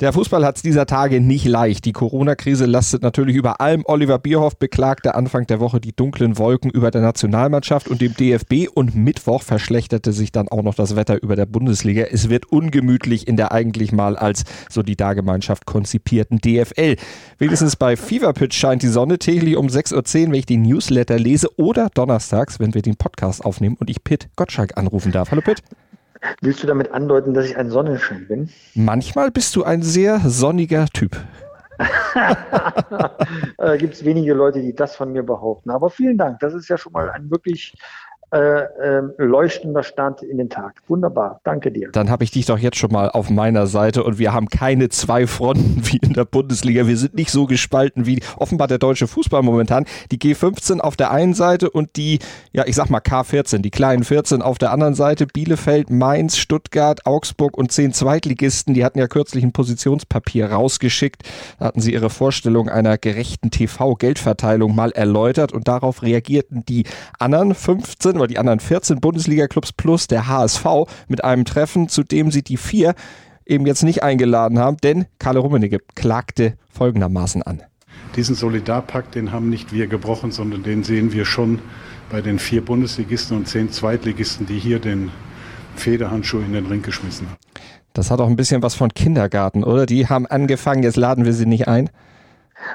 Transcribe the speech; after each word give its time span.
Der 0.00 0.12
Fußball 0.12 0.44
hat 0.44 0.56
es 0.56 0.62
dieser 0.62 0.86
Tage 0.86 1.20
nicht 1.20 1.44
leicht. 1.46 1.84
Die 1.84 1.92
Corona-Krise 1.92 2.66
lastet 2.66 3.02
natürlich 3.02 3.36
über 3.36 3.60
allem. 3.60 3.84
Oliver 3.86 4.18
Bierhoff 4.18 4.58
beklagte 4.58 5.14
Anfang 5.14 5.46
der 5.46 5.60
Woche 5.60 5.80
die 5.80 5.94
dunklen 5.94 6.36
Wolken 6.36 6.68
über 6.72 6.90
der 6.90 7.00
Nationalmannschaft 7.00 7.86
und 7.86 8.00
dem 8.00 8.12
DFB 8.12 8.68
und 8.74 8.96
Mittwoch 8.96 9.42
verschlechterte 9.42 10.12
sich 10.12 10.32
dann 10.32 10.48
auch 10.48 10.64
noch 10.64 10.74
das 10.74 10.96
Wetter 10.96 11.22
über 11.22 11.36
der 11.36 11.46
Bundesliga. 11.46 12.06
Es 12.10 12.28
wird 12.28 12.46
ungemütlich 12.46 13.28
in 13.28 13.36
der 13.36 13.52
eigentlich 13.52 13.92
mal 13.92 14.16
als 14.16 14.42
Solidargemeinschaft 14.68 15.64
konzipierten 15.64 16.38
DFL. 16.38 16.96
Wenigstens 17.38 17.76
bei 17.76 17.96
Fever 17.96 18.32
Pitch 18.32 18.54
scheint 18.54 18.82
die 18.82 18.88
Sonne 18.88 19.20
täglich 19.20 19.56
um 19.56 19.68
6.10 19.68 19.94
Uhr, 19.94 20.26
wenn 20.26 20.34
ich 20.34 20.46
den 20.46 20.62
Newsletter 20.62 21.20
lese 21.20 21.48
oder 21.56 21.88
donnerstags, 21.94 22.58
wenn 22.58 22.74
wir 22.74 22.82
den 22.82 22.96
Podcast 22.96 23.44
aufnehmen 23.44 23.76
und 23.78 23.88
ich 23.90 24.02
Pitt 24.02 24.28
Gottschalk 24.34 24.76
anrufen 24.76 25.12
darf. 25.12 25.30
Hallo 25.30 25.40
Pitt. 25.40 25.62
Willst 26.40 26.62
du 26.62 26.66
damit 26.66 26.92
andeuten, 26.92 27.34
dass 27.34 27.46
ich 27.46 27.56
ein 27.56 27.70
Sonnenschein 27.70 28.26
bin? 28.28 28.50
Manchmal 28.74 29.30
bist 29.30 29.54
du 29.56 29.64
ein 29.64 29.82
sehr 29.82 30.20
sonniger 30.20 30.86
Typ. 30.86 31.16
äh, 33.58 33.78
Gibt 33.78 33.94
es 33.94 34.04
wenige 34.04 34.32
Leute, 34.34 34.60
die 34.62 34.74
das 34.74 34.96
von 34.96 35.12
mir 35.12 35.22
behaupten. 35.22 35.70
Aber 35.70 35.90
vielen 35.90 36.18
Dank. 36.18 36.40
Das 36.40 36.54
ist 36.54 36.68
ja 36.68 36.78
schon 36.78 36.92
mal 36.92 37.10
ein 37.10 37.30
wirklich 37.30 37.74
äh, 38.34 38.64
äh, 38.98 39.02
leuchtender 39.18 39.84
Start 39.84 40.24
in 40.24 40.38
den 40.38 40.50
Tag. 40.50 40.82
Wunderbar, 40.88 41.40
danke 41.44 41.70
dir. 41.70 41.90
Dann 41.92 42.10
habe 42.10 42.24
ich 42.24 42.32
dich 42.32 42.46
doch 42.46 42.58
jetzt 42.58 42.76
schon 42.76 42.90
mal 42.90 43.08
auf 43.08 43.30
meiner 43.30 43.68
Seite 43.68 44.02
und 44.02 44.18
wir 44.18 44.32
haben 44.32 44.48
keine 44.48 44.88
zwei 44.88 45.28
Fronten 45.28 45.82
wie 45.84 45.98
in 45.98 46.14
der 46.14 46.24
Bundesliga. 46.24 46.88
Wir 46.88 46.96
sind 46.96 47.14
nicht 47.14 47.30
so 47.30 47.46
gespalten 47.46 48.06
wie 48.06 48.20
offenbar 48.36 48.66
der 48.66 48.78
deutsche 48.78 49.06
Fußball 49.06 49.42
momentan. 49.42 49.84
Die 50.10 50.18
G15 50.18 50.80
auf 50.80 50.96
der 50.96 51.12
einen 51.12 51.34
Seite 51.34 51.70
und 51.70 51.94
die, 51.94 52.18
ja, 52.52 52.64
ich 52.66 52.74
sag 52.74 52.90
mal 52.90 52.98
K14, 52.98 53.58
die 53.58 53.70
kleinen 53.70 54.02
14 54.02 54.42
auf 54.42 54.58
der 54.58 54.72
anderen 54.72 54.94
Seite. 54.96 55.28
Bielefeld, 55.28 55.90
Mainz, 55.90 56.36
Stuttgart, 56.36 57.06
Augsburg 57.06 57.56
und 57.56 57.70
zehn 57.70 57.92
Zweitligisten. 57.92 58.74
Die 58.74 58.84
hatten 58.84 58.98
ja 58.98 59.06
kürzlich 59.06 59.44
ein 59.44 59.52
Positionspapier 59.52 60.50
rausgeschickt. 60.50 61.22
Da 61.60 61.66
hatten 61.66 61.80
sie 61.80 61.92
ihre 61.92 62.10
Vorstellung 62.10 62.68
einer 62.68 62.98
gerechten 62.98 63.52
TV-Geldverteilung 63.52 64.74
mal 64.74 64.90
erläutert 64.90 65.52
und 65.52 65.68
darauf 65.68 66.02
reagierten 66.02 66.64
die 66.64 66.82
anderen 67.20 67.54
15 67.54 68.23
oder 68.24 68.28
die 68.28 68.38
anderen 68.38 68.60
14 68.60 69.00
Bundesliga-Clubs 69.00 69.72
plus 69.74 70.06
der 70.06 70.26
HSV 70.26 70.64
mit 71.08 71.22
einem 71.22 71.44
Treffen, 71.44 71.88
zu 71.88 72.02
dem 72.02 72.30
sie 72.30 72.42
die 72.42 72.56
vier 72.56 72.94
eben 73.44 73.66
jetzt 73.66 73.82
nicht 73.82 74.02
eingeladen 74.02 74.58
haben, 74.58 74.78
denn 74.78 75.04
Karl 75.18 75.36
Rummenigge 75.36 75.80
klagte 75.94 76.54
folgendermaßen 76.70 77.42
an. 77.42 77.62
Diesen 78.16 78.34
Solidarpakt, 78.34 79.14
den 79.14 79.32
haben 79.32 79.50
nicht 79.50 79.72
wir 79.72 79.86
gebrochen, 79.86 80.30
sondern 80.30 80.62
den 80.62 80.84
sehen 80.84 81.12
wir 81.12 81.26
schon 81.26 81.58
bei 82.10 82.22
den 82.22 82.38
vier 82.38 82.64
Bundesligisten 82.64 83.36
und 83.36 83.46
zehn 83.46 83.70
Zweitligisten, 83.70 84.46
die 84.46 84.58
hier 84.58 84.78
den 84.78 85.10
Federhandschuh 85.76 86.38
in 86.38 86.52
den 86.54 86.66
Ring 86.66 86.80
geschmissen 86.80 87.26
haben. 87.28 87.36
Das 87.92 88.10
hat 88.10 88.20
auch 88.20 88.28
ein 88.28 88.36
bisschen 88.36 88.62
was 88.62 88.74
von 88.74 88.88
Kindergarten, 88.94 89.62
oder? 89.62 89.84
Die 89.84 90.08
haben 90.08 90.26
angefangen, 90.26 90.82
jetzt 90.82 90.96
laden 90.96 91.24
wir 91.24 91.34
sie 91.34 91.46
nicht 91.46 91.68
ein. 91.68 91.90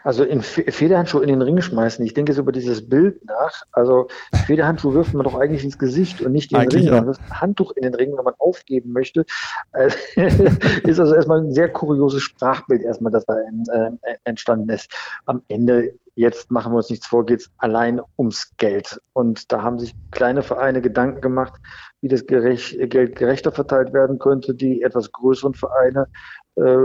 Also 0.03 0.23
in 0.23 0.41
Federhandschuh 0.41 1.19
in 1.19 1.29
den 1.29 1.41
Ring 1.41 1.61
schmeißen. 1.61 2.03
Ich 2.05 2.13
denke 2.13 2.31
jetzt 2.31 2.39
über 2.39 2.51
dieses 2.51 2.87
Bild 2.87 3.23
nach. 3.25 3.63
Also 3.71 4.07
Federhandschuh 4.45 4.93
wirft 4.93 5.13
man 5.13 5.23
doch 5.23 5.39
eigentlich 5.39 5.63
ins 5.63 5.77
Gesicht 5.77 6.21
und 6.21 6.31
nicht 6.31 6.51
in 6.51 6.57
den 6.57 6.61
eigentlich 6.61 6.85
Ring. 6.85 6.93
Man 6.93 7.07
wirft 7.07 7.21
ein 7.21 7.41
Handtuch 7.41 7.71
in 7.73 7.83
den 7.83 7.95
Ring, 7.95 8.15
wenn 8.17 8.25
man 8.25 8.33
aufgeben 8.37 8.91
möchte. 8.91 9.25
Also, 9.71 9.97
ist 10.15 10.99
also 10.99 11.15
erstmal 11.15 11.41
ein 11.41 11.53
sehr 11.53 11.69
kurioses 11.69 12.21
Sprachbild 12.23 12.81
erstmal, 12.81 13.11
das 13.11 13.25
da 13.25 13.35
äh, 13.39 13.91
entstanden 14.23 14.69
ist. 14.69 14.91
Am 15.25 15.41
Ende 15.47 15.93
jetzt 16.19 16.51
machen 16.51 16.73
wir 16.73 16.77
uns 16.77 16.89
nichts 16.89 17.07
vor, 17.07 17.25
geht 17.25 17.39
es 17.39 17.51
allein 17.59 18.01
ums 18.17 18.51
Geld. 18.57 18.99
Und 19.13 19.53
da 19.53 19.63
haben 19.63 19.79
sich 19.79 19.95
kleine 20.11 20.43
Vereine 20.43 20.81
Gedanken 20.81 21.21
gemacht, 21.21 21.53
wie 22.01 22.09
das 22.09 22.25
gerecht, 22.25 22.77
Geld 22.89 23.15
gerechter 23.15 23.53
verteilt 23.53 23.93
werden 23.93 24.19
könnte. 24.19 24.53
Die 24.53 24.81
etwas 24.81 25.13
größeren 25.13 25.53
Vereine 25.53 26.07
äh, 26.55 26.75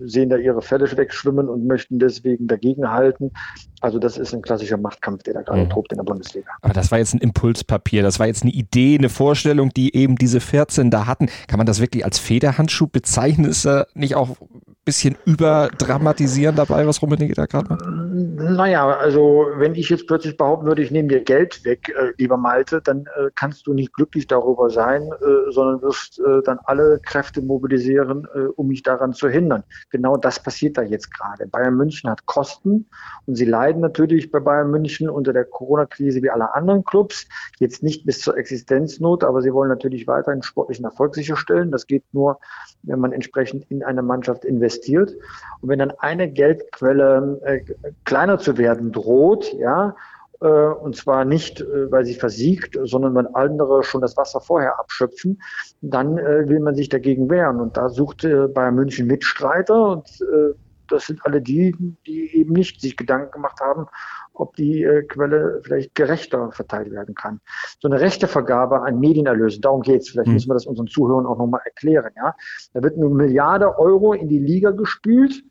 sehen 0.00 0.28
da 0.28 0.38
ihre 0.38 0.60
Fälle 0.60 0.90
wegschwimmen 0.96 1.48
und 1.48 1.68
möchten 1.68 2.00
deswegen 2.00 2.48
dagegenhalten. 2.48 3.30
Also 3.80 4.00
das 4.00 4.18
ist 4.18 4.34
ein 4.34 4.42
klassischer 4.42 4.76
Machtkampf, 4.76 5.22
der 5.22 5.34
da 5.34 5.42
gerade 5.42 5.64
mhm. 5.64 5.70
tobt 5.70 5.92
in 5.92 5.98
der 5.98 6.04
Bundesliga. 6.04 6.50
Aber 6.62 6.74
das 6.74 6.90
war 6.90 6.98
jetzt 6.98 7.14
ein 7.14 7.20
Impulspapier, 7.20 8.02
das 8.02 8.18
war 8.18 8.26
jetzt 8.26 8.42
eine 8.42 8.52
Idee, 8.52 8.98
eine 8.98 9.08
Vorstellung, 9.08 9.70
die 9.70 9.94
eben 9.94 10.16
diese 10.16 10.40
14 10.40 10.90
da 10.90 11.06
hatten. 11.06 11.28
Kann 11.46 11.58
man 11.58 11.66
das 11.66 11.80
wirklich 11.80 12.04
als 12.04 12.18
Federhandschuh 12.18 12.88
bezeichnen? 12.88 13.48
Ist 13.48 13.66
er 13.66 13.86
nicht 13.94 14.16
auch 14.16 14.36
bisschen 14.84 15.16
überdramatisieren 15.24 16.56
dabei, 16.56 16.86
was 16.86 17.02
Rummenigge 17.02 17.34
da 17.34 17.46
gerade 17.46 17.68
macht? 17.68 17.82
Naja, 18.42 18.96
also 18.96 19.46
wenn 19.54 19.76
ich 19.76 19.88
jetzt 19.88 20.08
plötzlich 20.08 20.36
behaupten 20.36 20.66
würde, 20.66 20.82
ich 20.82 20.90
nehme 20.90 21.06
dir 21.08 21.20
Geld 21.20 21.64
weg, 21.64 21.94
äh, 21.96 22.12
lieber 22.18 22.36
Malte, 22.36 22.80
dann 22.82 23.06
äh, 23.16 23.30
kannst 23.36 23.68
du 23.68 23.72
nicht 23.72 23.92
glücklich 23.92 24.26
darüber 24.26 24.68
sein, 24.68 25.02
äh, 25.02 25.52
sondern 25.52 25.80
wirst 25.80 26.18
äh, 26.18 26.42
dann 26.44 26.58
alle 26.64 26.98
Kräfte 26.98 27.40
mobilisieren, 27.40 28.26
äh, 28.34 28.40
um 28.56 28.66
mich 28.66 28.82
daran 28.82 29.12
zu 29.12 29.28
hindern. 29.28 29.62
Genau 29.90 30.16
das 30.16 30.42
passiert 30.42 30.76
da 30.76 30.82
jetzt 30.82 31.14
gerade. 31.14 31.46
Bayern 31.46 31.76
München 31.76 32.10
hat 32.10 32.26
Kosten 32.26 32.86
und 33.26 33.36
sie 33.36 33.44
leiden 33.44 33.80
natürlich 33.80 34.32
bei 34.32 34.40
Bayern 34.40 34.72
München 34.72 35.08
unter 35.08 35.32
der 35.32 35.44
Corona-Krise 35.44 36.20
wie 36.20 36.30
alle 36.30 36.52
anderen 36.54 36.84
Clubs. 36.84 37.28
Jetzt 37.60 37.84
nicht 37.84 38.04
bis 38.06 38.20
zur 38.20 38.36
Existenznot, 38.36 39.22
aber 39.22 39.42
sie 39.42 39.52
wollen 39.52 39.68
natürlich 39.68 40.08
weiterhin 40.08 40.42
sportlichen 40.42 40.84
Erfolg 40.84 41.14
sicherstellen. 41.14 41.70
Das 41.70 41.86
geht 41.86 42.02
nur, 42.12 42.40
wenn 42.82 42.98
man 42.98 43.12
entsprechend 43.12 43.70
in 43.70 43.84
eine 43.84 44.02
Mannschaft 44.02 44.44
investiert. 44.44 45.12
Und 45.60 45.68
wenn 45.68 45.78
dann 45.78 45.92
eine 45.98 46.28
Geldquelle 46.28 47.40
äh, 47.44 47.60
kleiner 48.32 48.38
zu 48.38 48.56
werden 48.56 48.92
droht, 48.92 49.52
ja, 49.54 49.94
äh, 50.40 50.46
und 50.46 50.96
zwar 50.96 51.24
nicht, 51.24 51.60
äh, 51.60 51.90
weil 51.90 52.04
sie 52.04 52.14
versiegt, 52.14 52.78
sondern 52.84 53.14
wenn 53.14 53.26
andere 53.34 53.82
schon 53.82 54.00
das 54.00 54.16
Wasser 54.16 54.40
vorher 54.40 54.78
abschöpfen, 54.78 55.40
dann 55.80 56.18
äh, 56.18 56.48
will 56.48 56.60
man 56.60 56.74
sich 56.74 56.88
dagegen 56.88 57.30
wehren. 57.30 57.60
Und 57.60 57.76
da 57.76 57.88
sucht 57.88 58.22
Bayern 58.22 58.74
München 58.74 59.06
Mitstreiter 59.06 59.90
und 59.90 60.08
das 60.88 61.06
sind 61.06 61.24
alle 61.24 61.40
die, 61.40 61.74
die 62.06 62.36
eben 62.36 62.52
nicht 62.52 62.80
sich 62.80 62.98
Gedanken 62.98 63.30
gemacht 63.30 63.60
haben, 63.60 63.86
ob 64.34 64.54
die 64.56 64.86
Quelle 65.08 65.60
vielleicht 65.64 65.94
gerechter 65.94 66.52
verteilt 66.52 66.90
werden 66.90 67.14
kann. 67.14 67.40
So 67.80 67.88
eine 67.88 67.98
rechte 67.98 68.26
Vergabe 68.26 68.82
an 68.82 68.98
Medienerlöse, 69.00 69.60
darum 69.60 69.80
geht's. 69.80 70.10
Vielleicht 70.10 70.28
mhm. 70.28 70.34
müssen 70.34 70.50
wir 70.50 70.54
das 70.54 70.66
unseren 70.66 70.88
Zuhörern 70.88 71.24
auch 71.24 71.38
nochmal 71.38 71.62
erklären. 71.64 72.10
Ja? 72.16 72.34
Da 72.74 72.82
wird 72.82 72.96
eine 72.96 73.08
Milliarde 73.08 73.78
Euro 73.78 74.12
in 74.12 74.28
die 74.28 74.40
Liga 74.40 74.70
gespült 74.72 75.42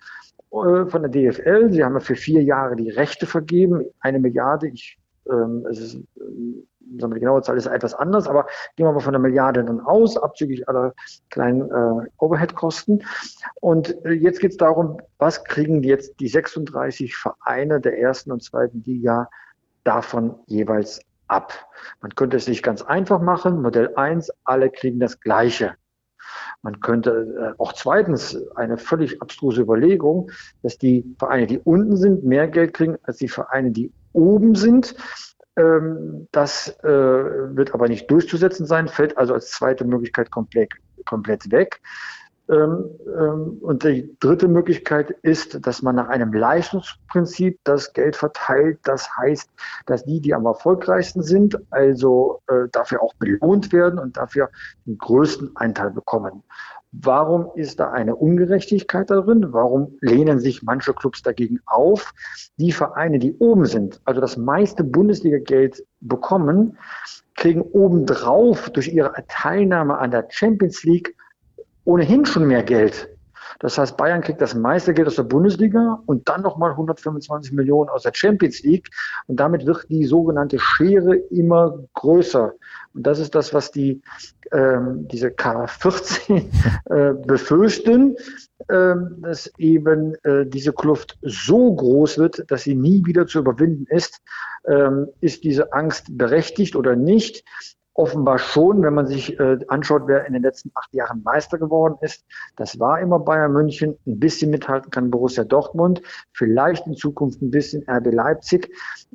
von 0.52 1.02
der 1.02 1.10
DFL. 1.10 1.72
Sie 1.72 1.84
haben 1.84 1.94
ja 1.94 2.00
für 2.02 2.16
vier 2.16 2.44
Jahre 2.44 2.76
die 2.76 2.90
Rechte 2.90 3.26
vergeben. 3.26 3.86
Eine 4.00 4.20
Milliarde, 4.20 4.68
ich 4.68 4.98
ähm, 5.30 5.66
es 5.70 5.80
ist 5.80 5.96
ähm, 6.20 6.68
sagen 7.00 7.12
wir, 7.12 7.16
die 7.16 7.22
genaue 7.22 7.42
Zahl 7.42 7.58
ist 7.58 7.68
etwas 7.68 7.94
anders, 7.94 8.28
aber 8.28 8.48
gehen 8.76 8.86
wir 8.86 8.92
mal 8.92 9.00
von 9.00 9.16
einer 9.16 9.22
Milliarde 9.22 9.64
dann 9.64 9.80
aus, 9.82 10.18
abzüglich 10.18 10.68
aller 10.68 10.94
kleinen 11.30 11.70
äh, 11.70 12.08
Overhead-Kosten. 12.18 13.04
Und 13.62 14.04
äh, 14.06 14.12
jetzt 14.12 14.40
geht 14.40 14.52
es 14.52 14.58
darum, 14.58 15.00
was 15.18 15.44
kriegen 15.44 15.84
jetzt 15.84 16.20
die 16.20 16.28
36 16.28 17.16
Vereine 17.16 17.80
der 17.80 18.00
ersten 18.00 18.32
und 18.32 18.44
zweiten 18.44 18.84
Liga 18.86 19.30
davon 19.84 20.36
jeweils 20.48 21.02
ab? 21.28 21.54
Man 22.02 22.14
könnte 22.16 22.38
es 22.38 22.46
sich 22.46 22.64
ganz 22.64 22.82
einfach 22.82 23.22
machen. 23.22 23.62
Modell 23.62 23.96
1, 23.96 24.32
alle 24.44 24.70
kriegen 24.70 25.00
das 25.00 25.20
Gleiche. 25.20 25.76
Man 26.64 26.80
könnte 26.80 27.54
äh, 27.58 27.62
auch 27.62 27.74
zweitens 27.74 28.38
eine 28.56 28.78
völlig 28.78 29.22
abstruse 29.22 29.62
Überlegung, 29.62 30.32
dass 30.62 30.78
die 30.78 31.16
Vereine, 31.18 31.48
die 31.48 31.60
unten 31.60 31.98
sind, 31.98 32.24
mehr 32.24 32.48
Geld 32.48 32.74
kriegen 32.74 32.98
als 33.04 33.18
die 33.18 33.28
Vereine, 33.28 33.72
die 33.72 33.92
oben 34.14 34.56
sind. 34.56 34.96
Ähm, 35.58 36.28
das 36.32 36.70
äh, 36.84 36.88
wird 36.88 37.74
aber 37.74 37.88
nicht 37.88 38.10
durchzusetzen 38.10 38.66
sein, 38.66 38.88
fällt 38.88 39.18
also 39.18 39.34
als 39.34 39.52
zweite 39.52 39.86
Möglichkeit 39.86 40.32
komplett, 40.32 40.74
komplett 41.06 41.52
weg. 41.52 41.82
Ähm, 42.52 42.90
ähm, 43.08 43.58
und 43.62 43.84
die 43.84 44.14
dritte 44.20 44.50
Möglichkeit 44.50 45.12
ist, 45.22 45.66
dass 45.66 45.82
man 45.82 45.96
nach 45.96 46.10
einem 46.10 46.34
Leistungsprinzip 46.34 47.58
das 47.64 47.94
Geld 47.94 48.18
verteilt. 48.18 48.80
Das 48.84 49.10
heißt, 49.18 49.50
dass 49.86 50.04
die, 50.04 50.20
die 50.20 50.34
am 50.34 50.46
erfolgreichsten 50.46 51.24
sind, 51.24 51.58
also 51.70 52.42
äh, 52.48 52.68
dafür 52.74 53.02
auch 53.02 53.14
belohnt 53.16 53.72
werden 53.72 54.00
und 54.00 54.18
dafür 54.18 54.50
den 54.86 54.98
größten 54.98 55.52
Anteil 55.56 55.92
bekommen. 55.92 56.44
Warum 56.92 57.52
ist 57.56 57.80
da 57.80 57.92
eine 57.92 58.18
Ungerechtigkeit 58.18 59.10
darin? 59.10 59.54
Warum 59.54 59.98
lehnen 60.02 60.40
sich 60.40 60.62
manche 60.62 60.94
Clubs 60.94 61.22
dagegen 61.22 61.62
auf? 61.66 62.14
Die 62.58 62.74
Vereine, 62.74 63.18
die 63.18 63.34
oben 63.38 63.66
sind, 63.66 64.02
also 64.04 64.20
das 64.20 64.36
meiste 64.36 64.84
Bundesliga-Geld 64.84 65.86
bekommen, 66.02 66.78
kriegen 67.36 67.62
obendrauf 67.62 68.70
durch 68.72 68.90
ihre 68.90 69.14
Teilnahme 69.30 70.00
an 70.00 70.12
der 70.12 70.28
Champions 70.30 70.84
League 70.84 71.16
ohnehin 71.86 72.26
schon 72.26 72.48
mehr 72.48 72.64
Geld. 72.64 73.10
Das 73.62 73.78
heißt, 73.78 73.96
Bayern 73.96 74.22
kriegt 74.22 74.42
das 74.42 74.56
meiste 74.56 74.92
Geld 74.92 75.08
aus 75.08 75.18
der 75.18 75.24
Bundesliga 75.24 76.02
und 76.08 76.28
dann 76.28 76.42
nochmal 76.42 76.72
125 76.72 77.52
Millionen 77.52 77.90
aus 77.90 78.04
der 78.04 78.12
Champions 78.14 78.64
League. 78.64 78.90
Und 79.28 79.40
damit 79.40 79.68
wird 79.68 79.86
die 79.88 80.06
sogenannte 80.06 80.58
Schere 80.58 81.16
immer 81.16 81.78
größer. 81.94 82.54
Und 82.96 83.06
das 83.06 83.20
ist 83.20 83.36
das, 83.36 83.54
was 83.54 83.70
die 83.70 84.02
ähm, 84.52 85.08
diese 85.08 85.28
K14 85.28 86.50
äh, 86.86 87.14
befürchten, 87.14 88.16
äh, 88.68 88.96
dass 89.20 89.52
eben 89.60 90.16
äh, 90.24 90.48
diese 90.48 90.74
Kluft 90.74 91.20
so 91.22 91.74
groß 91.76 92.18
wird, 92.18 92.50
dass 92.50 92.64
sie 92.64 92.76
nie 92.76 93.06
wieder 93.06 93.28
zu 93.28 93.40
überwinden 93.40 93.86
ist. 93.90 94.22
Ähm, 94.66 95.08
ist 95.22 95.44
diese 95.44 95.72
Angst 95.72 96.18
berechtigt 96.18 96.76
oder 96.76 96.96
nicht? 96.96 97.44
Offenbar 98.02 98.40
schon, 98.40 98.82
wenn 98.82 98.96
man 98.96 99.06
sich 99.06 99.40
äh, 99.40 99.60
anschaut, 99.68 100.04
wer 100.08 100.26
in 100.26 100.34
den 100.34 100.42
letzten 100.42 100.72
acht 100.74 100.92
Jahren 100.92 101.22
Meister 101.22 101.60
geworden 101.60 102.00
ist. 102.02 102.26
Das 102.56 102.80
war 102.80 103.00
immer 103.00 103.20
Bayern 103.20 103.54
München. 103.54 103.96
Ein 104.08 104.20
bisschen 104.20 104.50
mithalten 104.50 104.90
kann 104.90 105.12
Borussia 105.12 105.44
Dortmund. 105.44 106.02
Vielleicht 106.34 106.88
in 106.88 106.96
Zukunft 106.96 107.44
ein 107.44 107.52
bisschen 107.52 107.88
RB 107.88 108.12
Leipzig. 108.12 108.74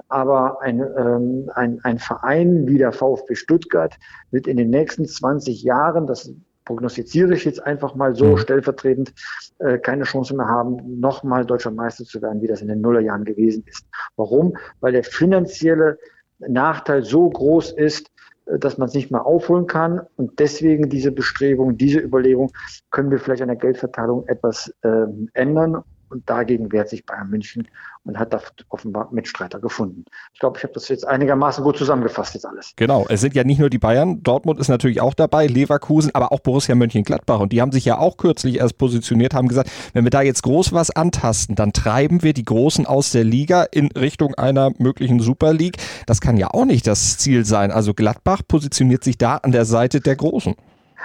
Aber 0.09 0.63
ein, 0.63 0.79
ähm, 0.81 1.51
ein, 1.57 1.81
ein 1.83 1.99
Verein 1.99 2.69
wie 2.69 2.79
der 2.79 2.93
VfB 2.93 3.35
Stuttgart 3.35 3.97
wird 4.31 4.47
in 4.47 4.57
den 4.57 4.71
nächsten 4.71 5.05
20 5.05 5.65
Jahren, 5.65 6.07
das 6.07 6.33
prognostiziere 6.65 7.35
ich 7.35 7.45
jetzt 7.45 7.67
einfach 7.67 7.97
mal 7.97 8.15
so 8.15 8.27
mhm. 8.27 8.37
stellvertretend, 8.39 9.13
äh, 9.59 9.79
keine 9.79 10.05
Chance 10.05 10.37
mehr 10.37 10.47
haben, 10.47 11.01
nochmal 11.01 11.45
deutscher 11.45 11.73
Meister 11.73 12.05
zu 12.05 12.23
werden, 12.23 12.41
wie 12.41 12.47
das 12.47 12.63
in 12.63 12.69
den 12.69 12.83
Nullerjahren 12.83 13.25
gewesen 13.25 13.65
ist. 13.67 13.85
Warum? 14.15 14.57
Weil 14.79 14.93
der 14.93 15.03
finanzielle 15.03 15.99
Nachteil 16.39 17.03
so 17.03 17.29
groß 17.29 17.73
ist, 17.73 18.13
dass 18.47 18.79
man 18.79 18.89
es 18.89 18.95
nicht 18.95 19.11
mehr 19.11 19.27
aufholen 19.27 19.67
kann. 19.67 20.01
Und 20.17 20.39
deswegen 20.39 20.89
diese 20.89 21.13
Bestrebung, 21.13 21.77
diese 21.77 22.01
Überlegung, 22.01 22.53
können 22.91 23.11
wir 23.11 23.19
vielleicht 23.19 23.43
an 23.43 23.49
der 23.49 23.57
Geldverteilung 23.57 24.27
etwas 24.29 24.73
ähm, 24.85 25.29
ändern. 25.35 25.83
Und 26.09 26.29
dagegen 26.29 26.71
wehrt 26.73 26.89
sich 26.89 27.05
Bayern 27.05 27.29
München 27.31 27.69
und 28.05 28.19
hat 28.19 28.33
da 28.33 28.41
offenbar 28.69 29.09
Mitstreiter 29.11 29.59
gefunden. 29.59 30.05
Ich 30.33 30.41
glaube, 30.41 30.59
ich 30.59 30.65
habe 30.65 30.73
das 30.73 30.89
jetzt 30.89 31.07
einigermaßen 31.07 31.65
gut 31.65 31.77
zusammengefasst, 31.77 32.35
jetzt 32.35 32.47
alles. 32.47 32.73
Genau, 32.77 33.05
es 33.09 33.21
sind 33.21 33.35
ja 33.35 33.43
nicht 33.43 33.59
nur 33.59 33.69
die 33.69 33.79
Bayern, 33.79 34.23
Dortmund 34.23 34.61
ist 34.61 34.69
natürlich 34.69 35.01
auch 35.01 35.15
dabei, 35.15 35.47
Leverkusen, 35.47 36.15
aber 36.15 36.33
auch 36.33 36.41
Borussia 36.41 36.75
Mönchengladbach. 36.75 37.41
Und 37.41 37.53
die 37.53 37.61
haben 37.61 37.73
sich 37.73 37.85
ja 37.85 37.99
auch 37.99 38.17
kürzlich 38.17 38.59
erst 38.59 38.79
positioniert, 38.79 39.35
haben 39.35 39.49
gesagt, 39.49 39.71
wenn 39.93 40.05
wir 40.05 40.11
da 40.11 40.23
jetzt 40.23 40.43
groß 40.43 40.73
was 40.73 40.91
antasten, 40.91 41.57
dann 41.57 41.73
treiben 41.73 42.23
wir 42.23 42.33
die 42.33 42.45
Großen 42.45 42.87
aus 42.87 43.11
der 43.11 43.25
Liga 43.25 43.65
in 43.65 43.89
Richtung 43.93 44.35
einer 44.35 44.71
möglichen 44.79 45.19
Super 45.21 45.53
League. 45.53 45.79
Das 46.07 46.21
kann 46.21 46.37
ja 46.37 46.49
auch 46.53 46.65
nicht 46.65 46.87
das 46.87 47.19
Ziel 47.19 47.45
sein. 47.45 47.73
Also 47.73 47.95
Gladbach 47.95 48.43
positioniert 48.47 49.03
sich 49.03 49.19
da 49.19 49.39
an 49.39 49.51
der 49.51 49.65
Seite 49.65 50.01
der 50.01 50.15
Großen. 50.15 50.55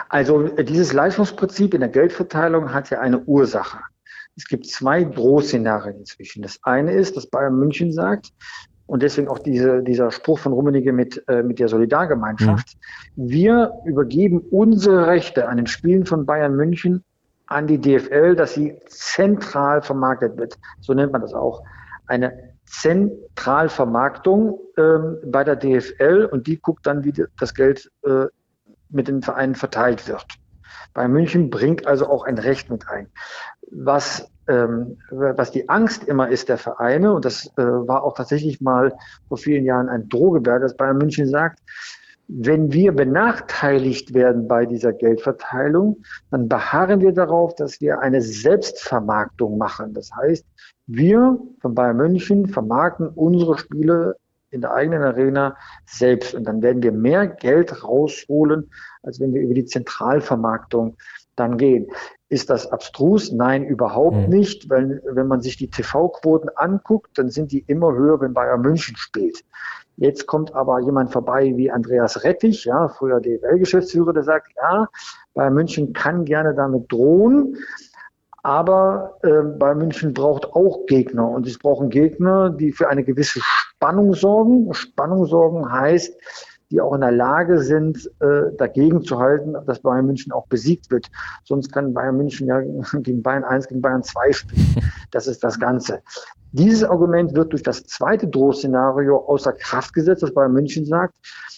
Also 0.10 0.48
dieses 0.48 0.94
Leistungsprinzip 0.94 1.74
in 1.74 1.82
der 1.82 1.90
Geldverteilung 1.90 2.74
hat 2.74 2.90
ja 2.90 3.00
eine 3.00 3.20
Ursache. 3.20 3.80
Es 4.36 4.46
gibt 4.46 4.66
zwei 4.66 5.04
Drohszenarien 5.04 5.98
inzwischen. 5.98 6.42
Das 6.42 6.60
eine 6.64 6.94
ist, 6.94 7.18
dass 7.18 7.28
Bayern 7.28 7.58
München 7.58 7.92
sagt, 7.92 8.32
und 8.92 9.04
deswegen 9.04 9.30
auch 9.30 9.40
diese, 9.40 9.82
dieser 9.82 10.12
Spruch 10.12 10.40
von 10.40 10.52
Rummenigge 10.52 10.92
mit, 10.92 11.24
äh, 11.30 11.44
mit 11.44 11.60
der 11.60 11.70
Solidargemeinschaft. 11.70 12.76
Mhm. 13.16 13.30
Wir 13.30 13.72
übergeben 13.86 14.42
unsere 14.52 15.08
Rechte 15.08 15.48
an 15.48 15.56
den 15.56 15.68
Spielen 15.68 16.06
von 16.06 16.26
Bayern 16.26 16.58
München 16.58 17.06
an 17.46 17.68
die 17.68 17.80
DFL, 17.80 18.36
dass 18.36 18.54
sie 18.54 18.78
zentral 18.88 19.82
vermarktet 19.82 20.36
wird. 20.36 20.58
So 20.82 20.94
nennt 20.94 21.14
man 21.14 21.22
das 21.22 21.34
auch. 21.34 21.64
Eine 22.06 22.52
Zentralvermarktung 22.66 24.60
ähm, 24.78 25.20
bei 25.26 25.46
der 25.46 25.56
DFL 25.56 26.28
und 26.30 26.48
die 26.48 26.60
guckt 26.60 26.86
dann, 26.86 27.06
wie 27.06 27.14
das 27.40 27.54
Geld 27.54 27.90
äh, 28.04 28.26
mit 28.90 29.08
den 29.08 29.22
Vereinen 29.22 29.56
verteilt 29.56 30.06
wird. 30.10 30.26
Bayern 30.94 31.12
München 31.12 31.50
bringt 31.50 31.88
also 31.88 32.08
auch 32.08 32.26
ein 32.26 32.38
Recht 32.38 32.70
mit 32.70 32.88
ein. 32.88 33.08
Was, 33.72 34.30
ähm, 34.48 34.98
was 35.10 35.52
die 35.52 35.70
Angst 35.70 36.04
immer 36.04 36.30
ist 36.30 36.50
der 36.50 36.58
Vereine, 36.58 37.14
und 37.14 37.26
das 37.26 37.48
äh, 37.58 37.64
war 37.64 38.04
auch 38.04 38.16
tatsächlich 38.16 38.62
mal 38.62 38.94
vor 39.28 39.38
vielen 39.38 39.66
Jahren 39.66 39.90
ein 39.90 40.10
Drohgebärde, 40.10 40.62
dass 40.62 40.76
Bayern 40.76 40.98
München 40.98 41.28
sagt, 41.28 41.60
wenn 42.34 42.72
wir 42.72 42.94
benachteiligt 42.94 44.14
werden 44.14 44.48
bei 44.48 44.66
dieser 44.66 44.94
Geldverteilung, 44.94 46.04
dann 46.30 46.48
beharren 46.48 47.02
wir 47.02 47.12
darauf, 47.12 47.56
dass 47.56 47.82
wir 47.82 48.00
eine 48.00 48.22
Selbstvermarktung 48.22 49.58
machen. 49.58 49.94
Das 49.94 50.12
heißt, 50.16 50.46
wir 50.88 51.38
von 51.60 51.76
Bayern 51.76 51.98
München 51.98 52.48
vermarkten 52.48 53.10
unsere 53.10 53.58
Spiele 53.58 54.16
in 54.52 54.62
der 54.62 54.74
eigenen 54.74 55.02
Arena 55.02 55.56
selbst. 55.86 56.36
Und 56.36 56.44
dann 56.44 56.62
werden 56.62 56.84
wir 56.84 56.92
mehr 56.92 57.28
Geld 57.28 57.84
rausholen, 57.84 58.70
als 59.02 59.20
wenn 59.20 59.34
wir 59.34 59.42
über 59.42 59.54
die 59.54 59.66
Zentralvermarktung 59.66 60.98
dann 61.36 61.58
gehen. 61.58 61.88
Ist 62.30 62.50
das 62.50 62.72
abstrus? 62.72 63.32
Nein, 63.32 63.66
überhaupt 63.66 64.18
mhm. 64.18 64.30
nicht. 64.30 64.70
Weil 64.70 65.02
wenn 65.06 65.28
man 65.28 65.42
sich 65.42 65.58
die 65.58 65.70
TV-Quoten 65.70 66.50
anguckt, 66.56 67.18
dann 67.18 67.30
sind 67.30 67.52
die 67.52 67.64
immer 67.68 67.94
höher, 67.94 68.22
wenn 68.22 68.34
Bayern 68.34 68.62
München 68.62 68.96
spielt. 68.98 69.44
Jetzt 69.98 70.26
kommt 70.28 70.56
aber 70.56 70.80
jemand 70.80 71.12
vorbei 71.12 71.54
wie 71.56 71.70
Andreas 71.70 72.24
Rettich, 72.24 72.66
ja, 72.66 72.88
früher 72.88 73.20
DFL-Geschäftsführer, 73.20 74.14
der 74.14 74.24
sagt, 74.24 74.52
ja, 74.56 74.88
Bayern 75.34 75.54
München 75.54 75.94
kann 75.94 76.26
gerne 76.26 76.56
damit 76.56 76.92
drohen. 76.92 77.58
Aber 78.44 79.18
äh, 79.22 79.44
Bayern 79.58 79.78
München 79.78 80.14
braucht 80.14 80.46
auch 80.54 80.86
Gegner 80.88 81.30
und 81.30 81.46
es 81.46 81.60
brauchen 81.60 81.90
Gegner, 81.90 82.50
die 82.50 82.72
für 82.72 82.90
eine 82.90 83.04
gewisse 83.04 83.40
Spannung 83.42 84.14
sorgen. 84.14 84.74
Spannung 84.74 85.26
sorgen 85.26 85.72
heißt, 85.72 86.16
die 86.72 86.82
auch 86.82 86.94
in 86.94 87.02
der 87.02 87.12
Lage 87.12 87.62
sind, 87.62 88.10
äh, 88.20 88.56
dagegen 88.58 89.04
zu 89.04 89.20
halten, 89.20 89.56
dass 89.68 89.80
Bayern 89.82 90.08
München 90.08 90.32
auch 90.32 90.48
besiegt 90.48 90.90
wird. 90.90 91.08
Sonst 91.44 91.72
kann 91.72 91.94
Bayern 91.94 92.18
München 92.18 92.48
ja 92.48 92.62
gegen 93.02 93.22
Bayern 93.22 93.44
1, 93.44 93.68
gegen 93.68 93.82
Bayern 93.82 94.04
2 94.04 94.34
spielen. 94.34 94.76
Das 95.12 95.28
ist 95.28 95.44
das 95.44 95.60
Ganze. 95.60 96.02
Dieses 96.54 96.86
Argument 96.86 97.36
wird 97.36 97.52
durch 97.52 97.64
das 97.64 97.84
zweite 97.84 98.30
Drohszenario 98.30 99.18
außer 99.18 99.52
Kraft 99.52 99.94
gesetzt, 99.94 100.24
dass 100.24 100.34
Bayern 100.34 100.54
München 100.54 100.86
sagt, 100.86 101.14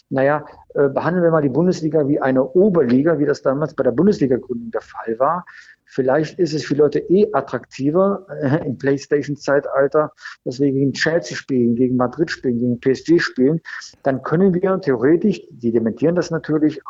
naja, 0.10 0.44
äh, 0.74 0.90
behandeln 0.90 1.24
wir 1.24 1.30
mal 1.30 1.44
die 1.44 1.50
Bundesliga 1.50 2.08
wie 2.08 2.20
eine 2.20 2.44
Oberliga, 2.44 3.20
wie 3.20 3.26
das 3.26 3.44
damals 3.44 3.76
bei 3.76 3.84
der 3.84 3.92
Bundesliga-Gründung 3.92 4.72
der 4.72 4.82
Fall 4.82 5.20
war. 5.20 5.46
Vielleicht 5.94 6.40
ist 6.40 6.56
es 6.56 6.66
für 6.66 6.74
Leute 6.74 6.98
eh 6.98 7.28
attraktiver 7.34 8.26
äh, 8.42 8.66
im 8.66 8.80
PlayStation-Zeitalter, 8.80 10.12
dass 10.44 10.60
wir 10.60 10.72
gegen 10.72 10.92
Chelsea 10.94 11.38
spielen, 11.38 11.76
gegen 11.76 11.98
Madrid 11.98 12.32
spielen, 12.32 12.58
gegen 12.58 12.80
PSG 12.80 13.22
spielen. 13.22 13.62
Dann 14.02 14.24
können 14.24 14.56
wir 14.56 14.82
theoretisch, 14.82 15.44
die 15.52 15.72
dementieren 15.72 16.16
das 16.16 16.32
natürlich, 16.32 16.82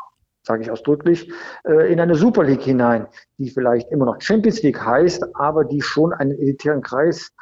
sage 0.44 0.64
ich 0.64 0.72
ausdrücklich, 0.72 1.30
äh, 1.66 1.92
in 1.92 2.00
eine 2.00 2.16
Super 2.16 2.46
League 2.46 2.62
hinein, 2.62 3.08
die 3.40 3.50
vielleicht 3.50 3.92
immer 3.92 4.06
noch 4.06 4.22
Champions 4.22 4.64
League 4.64 4.80
heißt, 4.80 5.36
aber 5.36 5.66
die 5.66 5.82
schon 5.82 6.14
einen 6.14 6.32
elitären 6.32 6.82
Kreis 6.82 7.34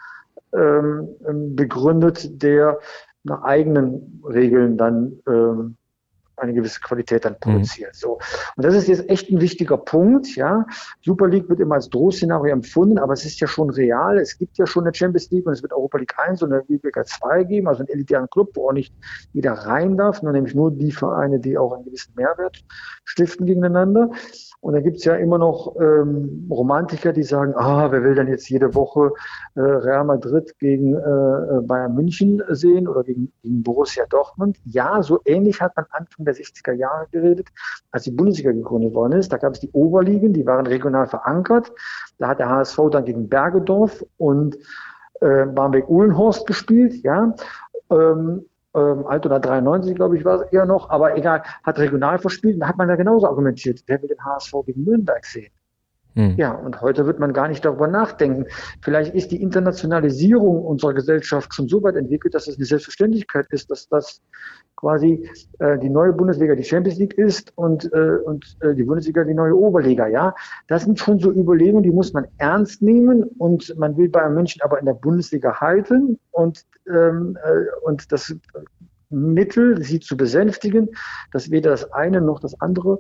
ähm, 0.54 1.10
begründet, 1.56 2.42
der 2.42 2.80
nach 3.24 3.44
eigenen 3.44 4.24
Regeln 4.28 4.78
dann 4.78 5.19
ähm, 5.28 5.78
eine 6.42 6.54
gewisse 6.54 6.80
Qualität 6.82 7.26
dann 7.26 7.34
mhm. 7.34 7.40
produziert. 7.40 7.92
Mhm. 7.94 7.98
So. 7.98 8.20
Und 8.56 8.66
das 8.66 8.76
ist 8.76 8.88
jetzt 8.88 9.10
echt 9.10 9.30
ein 9.30 9.42
wichtiger 9.42 9.78
Punkt, 9.78 10.36
ja. 10.36 10.66
Super 11.02 11.28
League 11.28 11.50
wird 11.50 11.60
immer 11.60 11.76
als 11.76 11.90
Drohszenario 11.90 12.52
empfunden, 12.54 12.98
aber 12.98 13.14
es 13.14 13.26
ist 13.26 13.40
ja 13.40 13.48
schon 13.48 13.70
real. 13.70 14.18
Es 14.18 14.38
gibt 14.38 14.58
ja 14.58 14.66
schon 14.66 14.84
eine 14.84 14.94
Champions 14.94 15.30
League 15.32 15.46
und 15.46 15.54
es 15.54 15.62
wird 15.62 15.74
Europa 15.74 15.98
League 15.98 16.16
1 16.18 16.42
und 16.44 16.54
eine 16.54 16.64
Liga 16.68 17.04
2 17.04 17.44
geben, 17.46 17.68
also 17.68 17.80
einen 17.80 17.89
elitären 17.89 18.30
Club, 18.30 18.51
wo 18.56 18.70
auch 18.70 18.74
nicht 18.74 18.94
jeder 19.34 19.54
rein 19.54 19.98
darf, 19.98 20.22
nur 20.22 20.32
nämlich 20.32 20.56
nur 20.56 20.72
die 20.72 20.92
Vereine, 20.92 21.39
die 21.39 21.58
auch 21.58 21.74
einen 21.74 21.86
gewissen 21.86 22.13
Mehrwert 22.15 22.63
stiften 23.04 23.46
gegeneinander. 23.46 24.12
Und 24.62 24.74
da 24.74 24.80
gibt's 24.80 25.04
ja 25.06 25.15
immer 25.15 25.39
noch 25.39 25.75
ähm, 25.82 26.48
Romantiker, 26.50 27.13
die 27.13 27.24
sagen, 27.24 27.56
ah, 27.56 27.92
wer 27.92 28.04
will 28.04 28.13
denn 28.13 28.27
jetzt 28.27 28.48
jede 28.48 28.75
Woche 28.75 29.12
äh, 29.56 29.60
Real 29.60 30.06
Madrid 30.06 30.58
gegen 30.60 30.94
äh, 30.94 31.62
Bayern 31.63 31.96
München 31.96 32.44
sehen 32.50 32.88
oder 32.88 33.04
gegen, 33.04 33.34
gegen 33.42 33.63
Borussia 33.63 34.06
Dortmund? 34.06 34.58
Ja, 34.65 35.01
so 35.01 35.20
ähnlich 35.25 35.62
hat 35.62 35.75
man 35.75 35.88
Anfang 35.89 36.25
der 36.25 36.31
60er 36.32 36.74
Jahre 36.74 37.08
geredet, 37.12 37.50
als 37.92 38.04
die 38.04 38.12
Bundesliga 38.12 38.52
gegründet 38.52 38.94
worden 38.94 39.14
ist. 39.14 39.32
Da 39.32 39.38
gab 39.38 39.54
es 39.54 39.60
die 39.60 39.72
Oberligen, 39.72 40.34
die 40.34 40.46
waren 40.46 40.68
regional 40.68 41.08
verankert. 41.08 41.72
Da 42.18 42.30
hat 42.30 42.40
der 42.40 42.50
HSV 42.50 42.80
dann 42.92 43.06
gegen 43.06 43.30
Bergedorf 43.30 44.06
und 44.18 44.58
äh, 45.22 45.46
Barmbek-Uhlenhorst 45.46 46.48
gespielt, 46.48 47.04
ja. 47.04 47.34
Ähm, 47.90 48.46
ähm, 48.74 49.06
Altona 49.06 49.40
93, 49.40 49.96
glaube 49.96 50.18
ich, 50.18 50.24
war 50.24 50.42
es 50.42 50.52
eher 50.52 50.66
noch, 50.66 50.90
aber 50.90 51.18
egal, 51.18 51.44
hat 51.64 51.78
regional 51.78 52.20
verspielt, 52.20 52.62
da 52.62 52.68
hat 52.68 52.78
man 52.78 52.88
ja 52.88 52.96
genauso 52.96 53.28
argumentiert. 53.28 53.84
Wer 53.88 54.02
will 54.02 54.10
den 54.10 54.24
HSV 54.24 54.54
gegen 54.66 54.84
Nürnberg 54.84 55.26
sehen? 55.26 55.52
Hm. 56.15 56.36
Ja, 56.38 56.51
und 56.51 56.82
heute 56.82 57.06
wird 57.06 57.20
man 57.20 57.32
gar 57.32 57.48
nicht 57.48 57.63
darüber 57.63 57.88
nachdenken. 57.88 58.46
Vielleicht 58.82 59.15
ist 59.15 59.32
die 59.32 59.41
Internationalisierung 59.41 60.65
unserer 60.65 60.94
Gesellschaft 60.94 61.53
schon 61.53 61.70
so 61.70 61.82
weit 61.84 61.96
entwickelt, 61.96 62.36
dass 62.36 62.48
es 62.48 62.58
eine 62.58 62.65
Selbstverständlichkeit 62.65 63.48
ist, 63.51 63.72
dass 63.72 63.88
das 63.88 64.22
quasi 64.75 65.30
äh, 65.60 65.77
die 65.77 65.89
neue 65.89 66.12
Bundesliga 66.12 66.56
die 66.56 66.63
Champions 66.63 67.00
League 67.00 67.13
ist 67.13 67.53
und, 67.56 67.91
äh, 67.94 68.18
und 68.25 68.58
äh, 68.62 68.74
die 68.75 68.84
Bundesliga 68.84 69.24
die 69.24 69.34
neue 69.34 69.56
Oberliga. 69.56 70.08
Ja, 70.08 70.36
das 70.68 70.84
sind 70.84 71.00
schon 71.00 71.20
so 71.20 71.32
Überlegungen, 71.32 71.84
die 71.84 71.91
muss 71.91 72.12
man 72.13 72.25
ernst 72.39 72.82
nehmen 72.82 73.24
und 73.38 73.74
man 73.77 73.96
will 73.96 74.10
Bayern 74.10 74.34
München 74.34 74.62
aber 74.63 74.80
in 74.80 74.86
der 74.86 74.96
Bundesliga 74.96 75.62
halten 75.62 76.20
und, 76.32 76.65
ähm, 76.89 77.38
äh, 77.44 77.86
und 77.86 78.12
das 78.12 78.36
Mittel, 79.12 79.84
sie 79.84 80.00
zu 80.00 80.18
besänftigen, 80.18 80.89
dass 81.32 81.51
weder 81.51 81.72
das 81.72 81.91
eine 81.91 82.22
noch 82.22 82.39
das 82.39 82.60
andere 82.60 83.00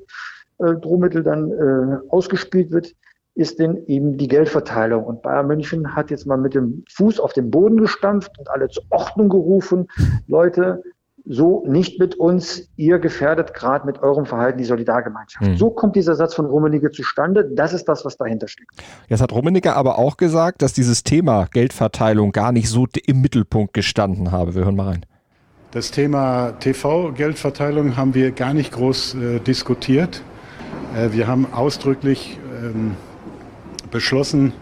Drohmittel 0.75 1.23
dann 1.23 1.51
äh, 1.51 1.97
ausgespielt 2.09 2.71
wird, 2.71 2.93
ist 3.33 3.59
denn 3.59 3.85
eben 3.87 4.17
die 4.17 4.27
Geldverteilung. 4.27 5.03
Und 5.03 5.21
Bayern 5.21 5.47
München 5.47 5.95
hat 5.95 6.11
jetzt 6.11 6.25
mal 6.25 6.37
mit 6.37 6.53
dem 6.53 6.83
Fuß 6.89 7.19
auf 7.19 7.33
den 7.33 7.49
Boden 7.49 7.77
gestampft 7.77 8.37
und 8.37 8.49
alle 8.49 8.67
zur 8.67 8.83
Ordnung 8.89 9.29
gerufen. 9.29 9.87
Leute, 10.27 10.83
so 11.25 11.63
nicht 11.67 11.99
mit 11.99 12.15
uns, 12.15 12.69
ihr 12.75 12.99
gefährdet 12.99 13.53
gerade 13.53 13.85
mit 13.85 14.01
eurem 14.01 14.25
Verhalten 14.25 14.57
die 14.57 14.65
Solidargemeinschaft. 14.65 15.51
Mhm. 15.51 15.57
So 15.57 15.69
kommt 15.69 15.95
dieser 15.95 16.15
Satz 16.15 16.33
von 16.33 16.45
Rummenigge 16.45 16.91
zustande. 16.91 17.49
Das 17.53 17.73
ist 17.73 17.85
das, 17.85 18.03
was 18.05 18.17
dahinter 18.17 18.47
steht. 18.47 18.67
Jetzt 19.07 19.21
hat 19.21 19.31
Rummenigge 19.31 19.75
aber 19.75 19.97
auch 19.97 20.17
gesagt, 20.17 20.61
dass 20.61 20.73
dieses 20.73 21.03
Thema 21.03 21.47
Geldverteilung 21.51 22.31
gar 22.31 22.51
nicht 22.51 22.69
so 22.69 22.87
im 23.05 23.21
Mittelpunkt 23.21 23.73
gestanden 23.73 24.31
habe. 24.31 24.55
Wir 24.55 24.65
hören 24.65 24.75
mal 24.75 24.87
rein. 24.87 25.05
Das 25.71 25.91
Thema 25.91 26.51
TV-Geldverteilung 26.59 27.95
haben 27.95 28.13
wir 28.13 28.31
gar 28.31 28.53
nicht 28.53 28.73
groß 28.73 29.15
äh, 29.15 29.39
diskutiert. 29.39 30.21
Äh, 30.95 31.13
wir 31.13 31.27
haben 31.27 31.51
ausdrücklich 31.53 32.37
ähm, 32.63 32.95
beschlossen, 33.91 34.53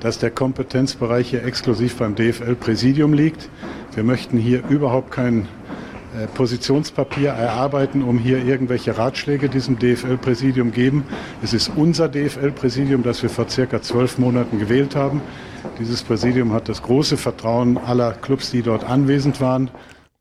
dass 0.00 0.18
der 0.18 0.30
Kompetenzbereich 0.30 1.30
hier 1.30 1.44
exklusiv 1.44 1.96
beim 1.96 2.14
DFL-Präsidium 2.14 3.12
liegt. 3.12 3.48
Wir 3.94 4.04
möchten 4.04 4.38
hier 4.38 4.62
überhaupt 4.68 5.10
kein 5.10 5.48
äh, 6.16 6.26
Positionspapier 6.34 7.30
erarbeiten, 7.30 8.02
um 8.02 8.18
hier 8.18 8.44
irgendwelche 8.44 8.96
Ratschläge 8.96 9.48
diesem 9.48 9.78
DFL-Präsidium 9.78 10.72
geben. 10.72 11.04
Es 11.42 11.52
ist 11.52 11.70
unser 11.76 12.08
DFL-Präsidium, 12.08 13.02
das 13.02 13.22
wir 13.22 13.30
vor 13.30 13.48
circa 13.48 13.82
zwölf 13.82 14.18
Monaten 14.18 14.58
gewählt 14.58 14.96
haben. 14.96 15.20
Dieses 15.78 16.02
Präsidium 16.02 16.52
hat 16.52 16.68
das 16.68 16.82
große 16.82 17.16
Vertrauen 17.16 17.78
aller 17.78 18.12
Clubs, 18.12 18.50
die 18.50 18.62
dort 18.62 18.84
anwesend 18.84 19.40
waren. 19.40 19.70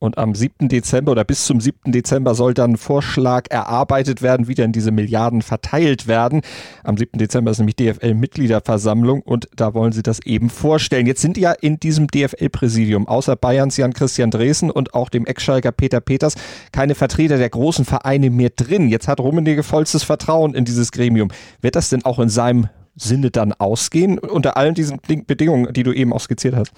Und 0.01 0.17
am 0.17 0.33
7. 0.33 0.69
Dezember 0.69 1.11
oder 1.11 1.25
bis 1.25 1.45
zum 1.45 1.59
7. 1.59 1.91
Dezember 1.91 2.33
soll 2.33 2.53
dann 2.53 2.71
ein 2.71 2.77
Vorschlag 2.77 3.47
erarbeitet 3.49 4.21
werden, 4.21 4.47
wie 4.47 4.55
denn 4.55 4.71
diese 4.71 4.91
Milliarden 4.91 5.41
verteilt 5.41 6.07
werden. 6.07 6.39
Am 6.85 6.95
7. 6.95 7.19
Dezember 7.19 7.51
ist 7.51 7.57
nämlich 7.57 7.75
DFL-Mitgliederversammlung 7.75 9.21
und 9.21 9.49
da 9.57 9.73
wollen 9.73 9.91
sie 9.91 10.01
das 10.01 10.21
eben 10.25 10.49
vorstellen. 10.49 11.05
Jetzt 11.05 11.21
sind 11.21 11.37
ja 11.37 11.51
in 11.51 11.81
diesem 11.81 12.07
DFL-Präsidium 12.07 13.09
außer 13.09 13.35
Bayerns 13.35 13.75
Jan-Christian 13.75 14.31
Dresen 14.31 14.71
und 14.71 14.93
auch 14.93 15.09
dem 15.09 15.25
Ex-Schalker 15.25 15.73
Peter 15.73 15.99
Peters 15.99 16.35
keine 16.71 16.95
Vertreter 16.95 17.37
der 17.37 17.49
großen 17.49 17.83
Vereine 17.83 18.29
mehr 18.29 18.51
drin. 18.51 18.87
Jetzt 18.87 19.09
hat 19.09 19.19
Rummenigge 19.19 19.63
vollstes 19.63 20.03
Vertrauen 20.03 20.53
in 20.53 20.63
dieses 20.63 20.93
Gremium. 20.93 21.29
Wird 21.59 21.75
das 21.75 21.89
denn 21.89 22.05
auch 22.05 22.19
in 22.19 22.29
seinem 22.29 22.69
Sinne 22.95 23.31
dann 23.31 23.51
ausgehen, 23.51 24.17
unter 24.17 24.55
allen 24.55 24.75
diesen 24.75 25.01
Bedingungen, 25.27 25.73
die 25.73 25.83
du 25.83 25.91
eben 25.91 26.13
auch 26.13 26.21
skizziert 26.21 26.55
hast? 26.55 26.71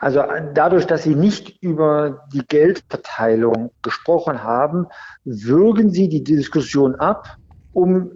Also 0.00 0.22
dadurch, 0.54 0.86
dass 0.86 1.02
Sie 1.02 1.14
nicht 1.14 1.62
über 1.62 2.26
die 2.32 2.44
Geldverteilung 2.46 3.70
gesprochen 3.82 4.42
haben, 4.42 4.86
würgen 5.24 5.90
Sie 5.90 6.08
die 6.08 6.24
Diskussion 6.24 6.94
ab, 6.96 7.36
um 7.72 8.10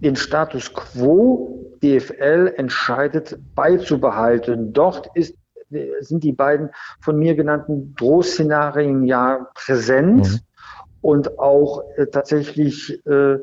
den 0.00 0.16
Status 0.16 0.72
quo 0.72 1.60
DFL 1.82 2.54
entscheidet 2.56 3.38
beizubehalten. 3.54 4.72
Dort 4.72 5.08
ist, 5.14 5.34
sind 6.00 6.24
die 6.24 6.32
beiden 6.32 6.70
von 7.00 7.18
mir 7.18 7.34
genannten 7.34 7.94
Drohszenarien 7.94 9.04
ja 9.04 9.46
präsent. 9.54 10.28
Mhm. 10.28 10.40
Und 11.02 11.38
auch 11.38 11.82
äh, 11.96 12.08
tatsächlich 12.08 13.00
äh, 13.06 13.38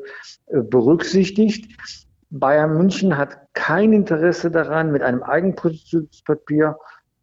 berücksichtigt. 0.46 1.76
Bayern 2.30 2.76
München 2.76 3.16
hat 3.16 3.38
kein 3.52 3.92
Interesse 3.92 4.50
daran, 4.50 4.92
mit 4.92 5.02
einem 5.02 5.24
Eigenpositionspapier 5.24 6.76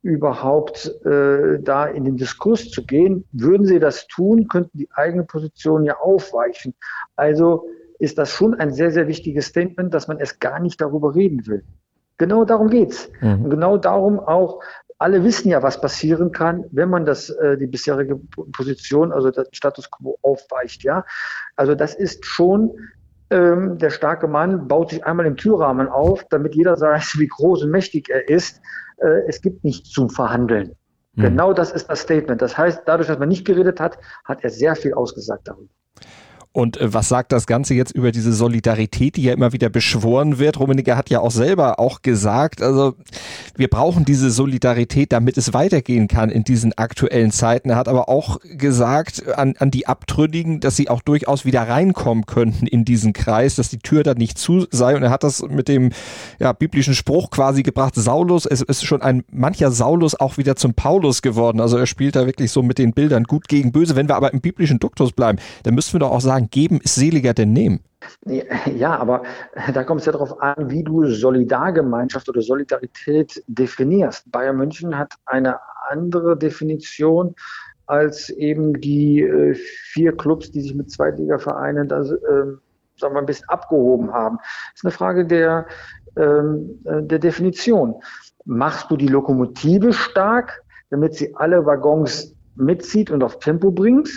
überhaupt 0.05 0.85
äh, 1.03 1.59
da 1.59 1.87
in 1.87 2.05
den 2.05 2.15
Diskurs 2.15 2.69
zu 2.69 2.85
gehen. 2.85 3.25
Würden 3.31 3.65
sie 3.65 3.79
das 3.79 4.05
tun, 4.05 4.47
könnten 4.47 4.77
die 4.77 4.89
eigene 4.93 5.23
Position 5.23 5.83
ja 5.83 5.97
aufweichen. 5.97 6.75
Also 7.15 7.65
ist 7.97 8.19
das 8.19 8.29
schon 8.29 8.53
ein 8.53 8.71
sehr, 8.71 8.91
sehr 8.91 9.07
wichtiges 9.07 9.47
Statement, 9.47 9.93
dass 9.95 10.07
man 10.07 10.19
es 10.19 10.39
gar 10.39 10.59
nicht 10.59 10.79
darüber 10.79 11.15
reden 11.15 11.47
will. 11.47 11.63
Genau 12.19 12.45
darum 12.45 12.69
geht's. 12.69 13.09
Mhm. 13.19 13.45
Und 13.45 13.49
genau 13.49 13.77
darum 13.77 14.19
auch, 14.19 14.61
alle 14.99 15.23
wissen 15.23 15.49
ja, 15.49 15.63
was 15.63 15.81
passieren 15.81 16.31
kann, 16.31 16.65
wenn 16.71 16.89
man 16.89 17.05
das, 17.05 17.31
äh, 17.31 17.57
die 17.57 17.67
bisherige 17.67 18.15
Position, 18.53 19.11
also 19.11 19.31
der 19.31 19.47
Status 19.53 19.89
quo 19.89 20.19
aufweicht, 20.21 20.83
ja. 20.83 21.03
Also 21.55 21.73
das 21.73 21.95
ist 21.95 22.25
schon 22.25 22.77
ähm, 23.31 23.79
der 23.79 23.89
starke 23.89 24.27
Mann 24.27 24.67
baut 24.67 24.91
sich 24.91 25.03
einmal 25.03 25.25
im 25.25 25.35
Türrahmen 25.35 25.87
auf, 25.87 26.23
damit 26.29 26.53
jeder 26.53 26.79
weiß, 26.79 27.15
wie 27.17 27.27
groß 27.27 27.63
und 27.63 27.71
mächtig 27.71 28.09
er 28.09 28.29
ist 28.29 28.61
äh, 28.97 29.27
es 29.27 29.41
gibt 29.41 29.63
nichts 29.63 29.89
zum 29.91 30.09
Verhandeln. 30.09 30.75
Mhm. 31.13 31.21
Genau 31.21 31.53
das 31.53 31.71
ist 31.71 31.89
das 31.89 32.01
Statement. 32.01 32.41
Das 32.41 32.57
heißt, 32.57 32.83
dadurch, 32.85 33.07
dass 33.07 33.19
man 33.19 33.29
nicht 33.29 33.45
geredet 33.45 33.79
hat, 33.79 33.97
hat 34.23 34.43
er 34.43 34.49
sehr 34.49 34.75
viel 34.75 34.93
ausgesagt 34.93 35.47
darüber. 35.47 35.69
Und 36.55 36.77
äh, 36.77 36.93
was 36.93 37.09
sagt 37.09 37.33
das 37.33 37.47
Ganze 37.47 37.73
jetzt 37.73 37.91
über 37.91 38.13
diese 38.13 38.31
Solidarität, 38.31 39.17
die 39.17 39.23
ja 39.23 39.33
immer 39.33 39.51
wieder 39.51 39.67
beschworen 39.67 40.39
wird? 40.39 40.57
Rummenigge 40.57 40.95
hat 40.95 41.09
ja 41.09 41.19
auch 41.19 41.31
selber 41.31 41.81
auch 41.81 42.01
gesagt, 42.01 42.61
also 42.61 42.95
wir 43.57 43.67
brauchen 43.67 44.05
diese 44.05 44.31
Solidarität, 44.31 45.11
damit 45.11 45.37
es 45.37 45.53
weitergehen 45.53 46.07
kann 46.07 46.29
in 46.29 46.45
diesen 46.45 46.71
aktuellen 46.77 47.31
Zeiten. 47.31 47.71
Er 47.71 47.75
hat 47.75 47.89
aber 47.89 48.07
auch 48.07 48.39
gesagt 48.41 49.27
an, 49.37 49.55
an 49.59 49.69
die 49.69 49.87
Abtrünnigen, 49.87 50.61
dass 50.61 50.77
sie 50.77 50.89
auch 50.89 51.01
durchaus 51.01 51.43
wieder 51.43 51.67
reinkommen 51.67 52.25
könnten 52.25 52.67
in 52.67 52.85
diesen 52.85 53.11
Kreis, 53.11 53.55
dass 53.55 53.67
die 53.67 53.79
Tür 53.79 54.03
da 54.03 54.13
nicht 54.13 54.37
zu 54.37 54.65
sei. 54.71 54.95
Und 54.95 55.03
er 55.03 55.09
hat 55.09 55.25
das 55.25 55.41
mit 55.41 55.67
dem 55.67 55.91
ja, 56.39 56.53
biblischen 56.53 56.95
Spruch 56.95 57.31
quasi 57.31 57.63
gebracht, 57.63 57.95
Saulus, 57.95 58.45
es 58.45 58.61
ist 58.61 58.85
schon 58.85 59.01
ein 59.01 59.25
mancher 59.29 59.71
Saulus 59.71 60.17
auch 60.17 60.37
wieder 60.37 60.55
zum 60.55 60.73
Paulus 60.73 61.21
geworden. 61.21 61.59
Also 61.59 61.75
er 61.75 61.85
spielt 61.85 62.15
da 62.15 62.25
wirklich 62.25 62.51
so 62.51 62.63
mit 62.63 62.77
den 62.77 62.93
Bildern 62.93 63.25
gut 63.25 63.49
gegen 63.49 63.73
böse. 63.73 63.97
Wenn 63.97 64.07
wir 64.07 64.15
aber 64.15 64.31
im 64.31 64.39
biblischen 64.39 64.79
Duktus 64.79 65.11
bleiben, 65.11 65.37
dann 65.63 65.75
müssten 65.75 65.95
wir 65.95 65.99
doch 65.99 66.11
auch 66.11 66.21
sagen, 66.21 66.44
sagen, 66.45 66.49
geben 66.49 66.79
ist 66.83 66.95
seliger 66.95 67.33
denn 67.33 67.53
nehmen. 67.53 67.81
Ja, 68.75 68.97
aber 68.97 69.23
da 69.73 69.83
kommt 69.83 70.01
es 70.01 70.05
ja 70.05 70.11
darauf 70.11 70.39
an, 70.41 70.69
wie 70.69 70.83
du 70.83 71.05
Solidargemeinschaft 71.05 72.29
oder 72.29 72.41
Solidarität 72.41 73.43
definierst. 73.47 74.31
Bayern 74.31 74.57
München 74.57 74.97
hat 74.97 75.13
eine 75.25 75.59
andere 75.89 76.37
Definition 76.37 77.33
als 77.87 78.29
eben 78.29 78.79
die 78.79 79.21
äh, 79.21 79.53
vier 79.53 80.15
Clubs, 80.15 80.51
die 80.51 80.61
sich 80.61 80.73
mit 80.75 80.89
Zweitligavereinen 80.89 81.87
da, 81.87 82.01
äh, 82.01 82.05
sagen 82.97 83.13
wir, 83.13 83.19
ein 83.19 83.25
bisschen 83.25 83.49
abgehoben 83.49 84.11
haben. 84.11 84.37
Das 84.37 84.77
ist 84.77 84.85
eine 84.85 84.91
Frage 84.91 85.25
der, 85.25 85.67
ähm, 86.17 86.79
äh, 86.85 87.03
der 87.03 87.19
Definition. 87.19 87.95
Machst 88.45 88.89
du 88.89 88.97
die 88.97 89.07
Lokomotive 89.07 89.93
stark, 89.93 90.63
damit 90.89 91.15
sie 91.15 91.35
alle 91.35 91.65
Waggons 91.65 92.35
mitzieht 92.55 93.11
und 93.11 93.23
auf 93.23 93.37
Tempo 93.37 93.71
bringt? 93.71 94.09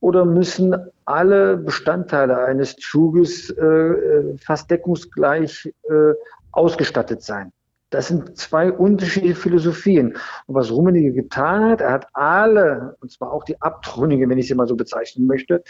Oder 0.00 0.24
müssen 0.24 0.74
alle 1.06 1.56
Bestandteile 1.56 2.44
eines 2.44 2.76
Zuges 2.76 3.50
äh, 3.50 3.64
äh, 3.64 4.36
fast 4.38 4.70
deckungsgleich 4.70 5.72
äh, 5.88 6.14
ausgestattet 6.52 7.22
sein. 7.22 7.52
Das 7.90 8.08
sind 8.08 8.36
zwei 8.36 8.72
unterschiedliche 8.72 9.36
Philosophien. 9.36 10.16
Und 10.46 10.54
was 10.54 10.72
Rummenigge 10.72 11.12
getan 11.12 11.70
hat, 11.70 11.80
er 11.80 11.92
hat 11.92 12.08
alle, 12.12 12.96
und 13.00 13.12
zwar 13.12 13.32
auch 13.32 13.44
die 13.44 13.60
Abtrünnigen, 13.62 14.28
wenn 14.28 14.38
ich 14.38 14.48
sie 14.48 14.54
mal 14.54 14.66
so 14.66 14.74
bezeichnen 14.74 15.26
möchte, 15.26 15.62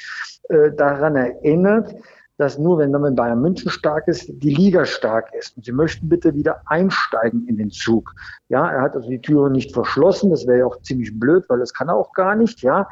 äh, 0.49 0.73
daran 0.73 1.17
erinnert, 1.17 1.95
dass 2.37 2.59
nur 2.59 2.79
wenn 2.79 2.93
dann 2.93 3.15
Bayern 3.15 3.41
München 3.41 3.71
stark 3.71 4.09
ist, 4.09 4.29
die 4.29 4.55
Liga 4.55 4.85
stark 4.85 5.33
ist. 5.35 5.57
Und 5.57 5.65
sie 5.65 5.73
möchten 5.73 6.09
bitte 6.09 6.35
wieder 6.35 6.63
einsteigen 6.67 7.47
in 7.47 7.57
den 7.57 7.71
Zug. 7.71 8.13
Ja, 8.49 8.69
er 8.69 8.83
hat 8.83 8.97
also 8.97 9.09
die 9.09 9.21
Türe 9.21 9.51
nicht 9.51 9.73
verschlossen. 9.73 10.31
Das 10.31 10.47
wäre 10.47 10.59
ja 10.61 10.67
auch 10.67 10.81
ziemlich 10.83 11.19
blöd, 11.19 11.45
weil 11.49 11.61
das 11.61 11.73
kann 11.73 11.89
er 11.89 11.97
auch 11.97 12.13
gar 12.13 12.35
nicht. 12.35 12.63
Ja, 12.63 12.89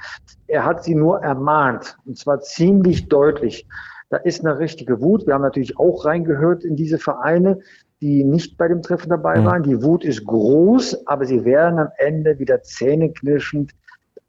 er 0.46 0.64
hat 0.64 0.84
sie 0.84 0.94
nur 0.94 1.20
ermahnt. 1.22 1.96
Und 2.04 2.18
zwar 2.18 2.40
ziemlich 2.40 3.08
deutlich. 3.08 3.66
Da 4.10 4.18
ist 4.18 4.44
eine 4.44 4.58
richtige 4.58 5.00
Wut. 5.00 5.26
Wir 5.26 5.34
haben 5.34 5.42
natürlich 5.42 5.78
auch 5.78 6.04
reingehört 6.04 6.64
in 6.64 6.76
diese 6.76 6.98
Vereine, 6.98 7.60
die 8.00 8.24
nicht 8.24 8.58
bei 8.58 8.68
dem 8.68 8.82
Treffen 8.82 9.08
dabei 9.08 9.44
waren. 9.44 9.62
Die 9.62 9.82
Wut 9.82 10.04
ist 10.04 10.24
groß, 10.24 11.06
aber 11.06 11.24
sie 11.24 11.44
werden 11.44 11.78
am 11.78 11.88
Ende 11.98 12.38
wieder 12.38 12.62
zähneknirschend 12.62 13.72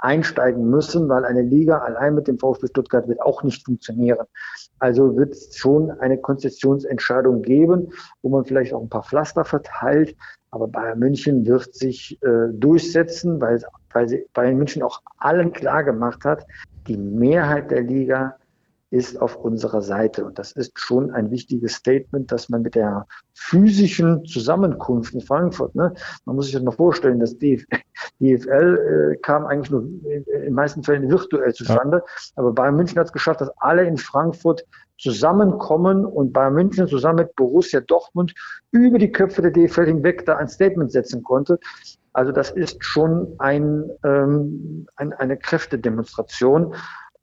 einsteigen 0.03 0.69
müssen, 0.69 1.07
weil 1.07 1.23
eine 1.23 1.41
Liga 1.41 1.77
allein 1.79 2.13
mit 2.13 2.27
dem 2.27 2.37
VfB 2.37 2.67
Stuttgart 2.67 3.07
wird 3.07 3.21
auch 3.21 3.41
nicht 3.41 3.63
funktionieren. 3.63 4.27
Also 4.79 5.15
wird 5.15 5.31
es 5.31 5.55
schon 5.55 5.91
eine 5.91 6.17
Konzessionsentscheidung 6.17 7.41
geben, 7.41 7.93
wo 8.21 8.29
man 8.29 8.43
vielleicht 8.43 8.73
auch 8.73 8.81
ein 8.81 8.89
paar 8.89 9.03
Pflaster 9.03 9.45
verteilt. 9.45 10.15
Aber 10.51 10.67
Bayern 10.67 10.99
München 10.99 11.45
wird 11.47 11.73
sich 11.73 12.19
äh, 12.21 12.49
durchsetzen, 12.51 13.39
weil, 13.39 13.63
weil 13.93 14.09
sie 14.09 14.25
Bayern 14.33 14.57
München 14.57 14.83
auch 14.83 15.01
allen 15.17 15.53
klar 15.53 15.83
gemacht 15.85 16.25
hat, 16.25 16.45
die 16.87 16.97
Mehrheit 16.97 17.71
der 17.71 17.81
Liga 17.81 18.35
ist 18.93 19.19
auf 19.19 19.35
unserer 19.35 19.81
Seite. 19.81 20.23
Und 20.23 20.37
das 20.37 20.51
ist 20.51 20.79
schon 20.79 21.09
ein 21.09 21.31
wichtiges 21.31 21.73
Statement, 21.73 22.31
dass 22.31 22.49
man 22.49 22.61
mit 22.61 22.75
der 22.75 23.07
physischen 23.33 24.23
Zusammenkunft 24.25 25.15
in 25.15 25.21
Frankfurt, 25.21 25.73
ne, 25.73 25.95
man 26.25 26.35
muss 26.35 26.45
sich 26.45 26.53
das 26.53 26.61
mal 26.61 26.71
vorstellen, 26.71 27.19
dass 27.19 27.35
die 27.39 27.65
DFL 28.21 29.13
äh, 29.13 29.17
kam 29.17 29.47
eigentlich 29.47 29.71
nur 29.71 29.81
in, 29.81 30.23
in 30.23 30.41
den 30.43 30.53
meisten 30.53 30.83
Fällen 30.83 31.09
virtuell 31.09 31.53
zustande. 31.53 32.03
Ja. 32.05 32.33
Aber 32.35 32.53
Bayern 32.53 32.75
München 32.75 32.99
hat 32.99 33.07
es 33.07 33.13
geschafft, 33.13 33.41
dass 33.41 33.49
alle 33.57 33.83
in 33.83 33.97
Frankfurt 33.97 34.63
zusammenkommen 34.99 36.05
und 36.05 36.31
Bayern 36.31 36.53
München 36.53 36.87
zusammen 36.87 37.17
mit 37.17 37.35
Borussia 37.35 37.81
Dortmund 37.81 38.35
über 38.69 38.99
die 38.99 39.11
Köpfe 39.11 39.41
der 39.41 39.51
DFL 39.51 39.87
hinweg 39.87 40.23
da 40.27 40.37
ein 40.37 40.47
Statement 40.47 40.91
setzen 40.91 41.23
konnte. 41.23 41.59
Also 42.13 42.31
das 42.31 42.51
ist 42.51 42.85
schon 42.85 43.33
ein, 43.39 43.89
ähm, 44.05 44.85
ein, 44.97 45.13
eine 45.13 45.35
Kräftedemonstration. 45.35 46.75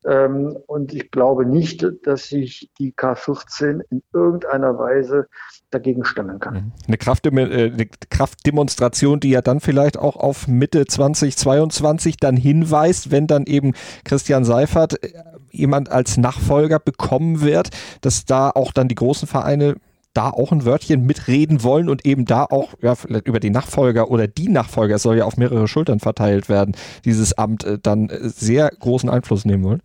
Ähm, 0.05 0.57
und 0.65 0.93
ich 0.93 1.11
glaube 1.11 1.45
nicht, 1.45 1.85
dass 2.03 2.27
sich 2.27 2.71
die 2.79 2.93
K14 2.93 3.81
in 3.89 4.01
irgendeiner 4.13 4.77
Weise 4.77 5.27
dagegen 5.69 6.05
stemmen 6.05 6.39
kann. 6.39 6.53
Mhm. 6.53 6.71
Eine, 6.87 6.97
Kraft, 6.97 7.25
äh, 7.25 7.29
eine 7.29 7.85
Kraftdemonstration, 8.09 9.19
die 9.19 9.29
ja 9.29 9.41
dann 9.41 9.59
vielleicht 9.59 9.97
auch 9.97 10.15
auf 10.15 10.47
Mitte 10.47 10.85
2022 10.85 12.17
dann 12.17 12.35
hinweist, 12.35 13.11
wenn 13.11 13.27
dann 13.27 13.45
eben 13.45 13.73
Christian 14.03 14.43
Seifert 14.43 15.03
äh, 15.03 15.13
jemand 15.51 15.91
als 15.91 16.17
Nachfolger 16.17 16.79
bekommen 16.79 17.41
wird, 17.41 17.69
dass 18.01 18.25
da 18.25 18.49
auch 18.49 18.71
dann 18.71 18.87
die 18.87 18.95
großen 18.95 19.27
Vereine 19.27 19.75
da 20.13 20.29
auch 20.29 20.51
ein 20.51 20.65
Wörtchen 20.65 21.05
mitreden 21.05 21.63
wollen 21.63 21.87
und 21.87 22.05
eben 22.05 22.25
da 22.25 22.43
auch 22.43 22.73
ja, 22.81 22.95
über 23.23 23.39
die 23.39 23.49
Nachfolger 23.49 24.11
oder 24.11 24.27
die 24.27 24.49
Nachfolger, 24.49 24.95
es 24.95 25.03
soll 25.03 25.17
ja 25.17 25.25
auf 25.25 25.37
mehrere 25.37 25.67
Schultern 25.67 25.99
verteilt 25.99 26.49
werden, 26.49 26.75
dieses 27.05 27.37
Amt 27.37 27.63
äh, 27.63 27.77
dann 27.81 28.11
sehr 28.21 28.69
großen 28.69 29.09
Einfluss 29.09 29.45
nehmen 29.45 29.63
wollen? 29.63 29.81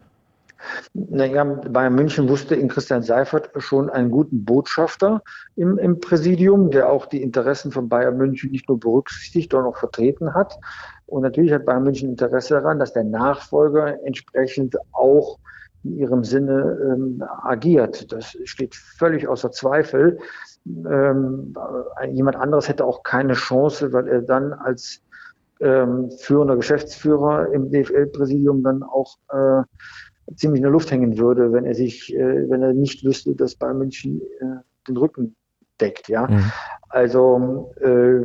Naja, 0.95 1.45
Bayern 1.45 1.95
München 1.95 2.29
wusste 2.29 2.55
in 2.55 2.69
Christian 2.69 3.03
Seifert 3.03 3.51
schon 3.59 3.91
einen 3.91 4.11
guten 4.11 4.45
Botschafter 4.45 5.23
im, 5.57 5.79
im 5.79 6.01
Präsidium, 6.01 6.71
der 6.71 6.91
auch 6.91 7.07
die 7.07 7.23
Interessen 7.23 7.73
von 7.73 7.89
Bayern 7.89 8.17
München 8.17 8.51
nicht 8.51 8.69
nur 8.69 8.79
berücksichtigt, 8.79 9.53
sondern 9.53 9.73
auch 9.73 9.79
vertreten 9.79 10.35
hat. 10.35 10.59
Und 11.07 11.23
natürlich 11.23 11.53
hat 11.53 11.65
Bayern 11.67 11.85
München 11.85 12.11
Interesse 12.11 12.55
daran, 12.55 12.79
dass 12.79 12.93
der 12.93 13.05
Nachfolger 13.05 14.05
entsprechend 14.05 14.77
auch 14.93 15.39
in 15.85 15.99
ihrem 15.99 16.25
Sinne 16.25 16.79
ähm, 16.83 17.23
agiert. 17.43 18.13
Das 18.13 18.37
steht 18.45 18.75
völlig 18.75 19.29
außer 19.29 19.53
Zweifel. 19.53 20.19
Ähm, 20.67 21.55
jemand 22.11 22.37
anderes 22.37 22.69
hätte 22.69 22.85
auch 22.85 23.03
keine 23.05 23.35
Chance, 23.35 23.93
weil 23.93 24.09
er 24.09 24.23
dann 24.23 24.53
als 24.53 25.01
ähm, 25.61 26.11
führender 26.11 26.57
Geschäftsführer 26.57 27.53
im 27.53 27.71
DFL-Präsidium 27.71 28.63
dann 28.63 28.83
auch 28.83 29.17
äh, 29.31 29.63
ziemlich 30.35 30.59
in 30.59 30.65
der 30.65 30.73
Luft 30.73 30.91
hängen 30.91 31.19
würde, 31.19 31.53
wenn 31.53 31.65
er 31.65 31.75
sich, 31.75 32.15
äh, 32.15 32.51
wenn 32.51 32.63
er 32.63 32.73
nicht 32.73 33.05
wüsste, 33.05 33.35
dass 33.35 33.55
Bayern 33.55 33.79
München 33.79 34.21
äh, 34.41 34.61
den 34.89 34.97
Rücken 34.97 35.37
deckt, 35.81 36.09
ja. 36.09 36.27
Mhm. 36.27 36.53
Also 36.89 37.73
äh, 37.81 38.25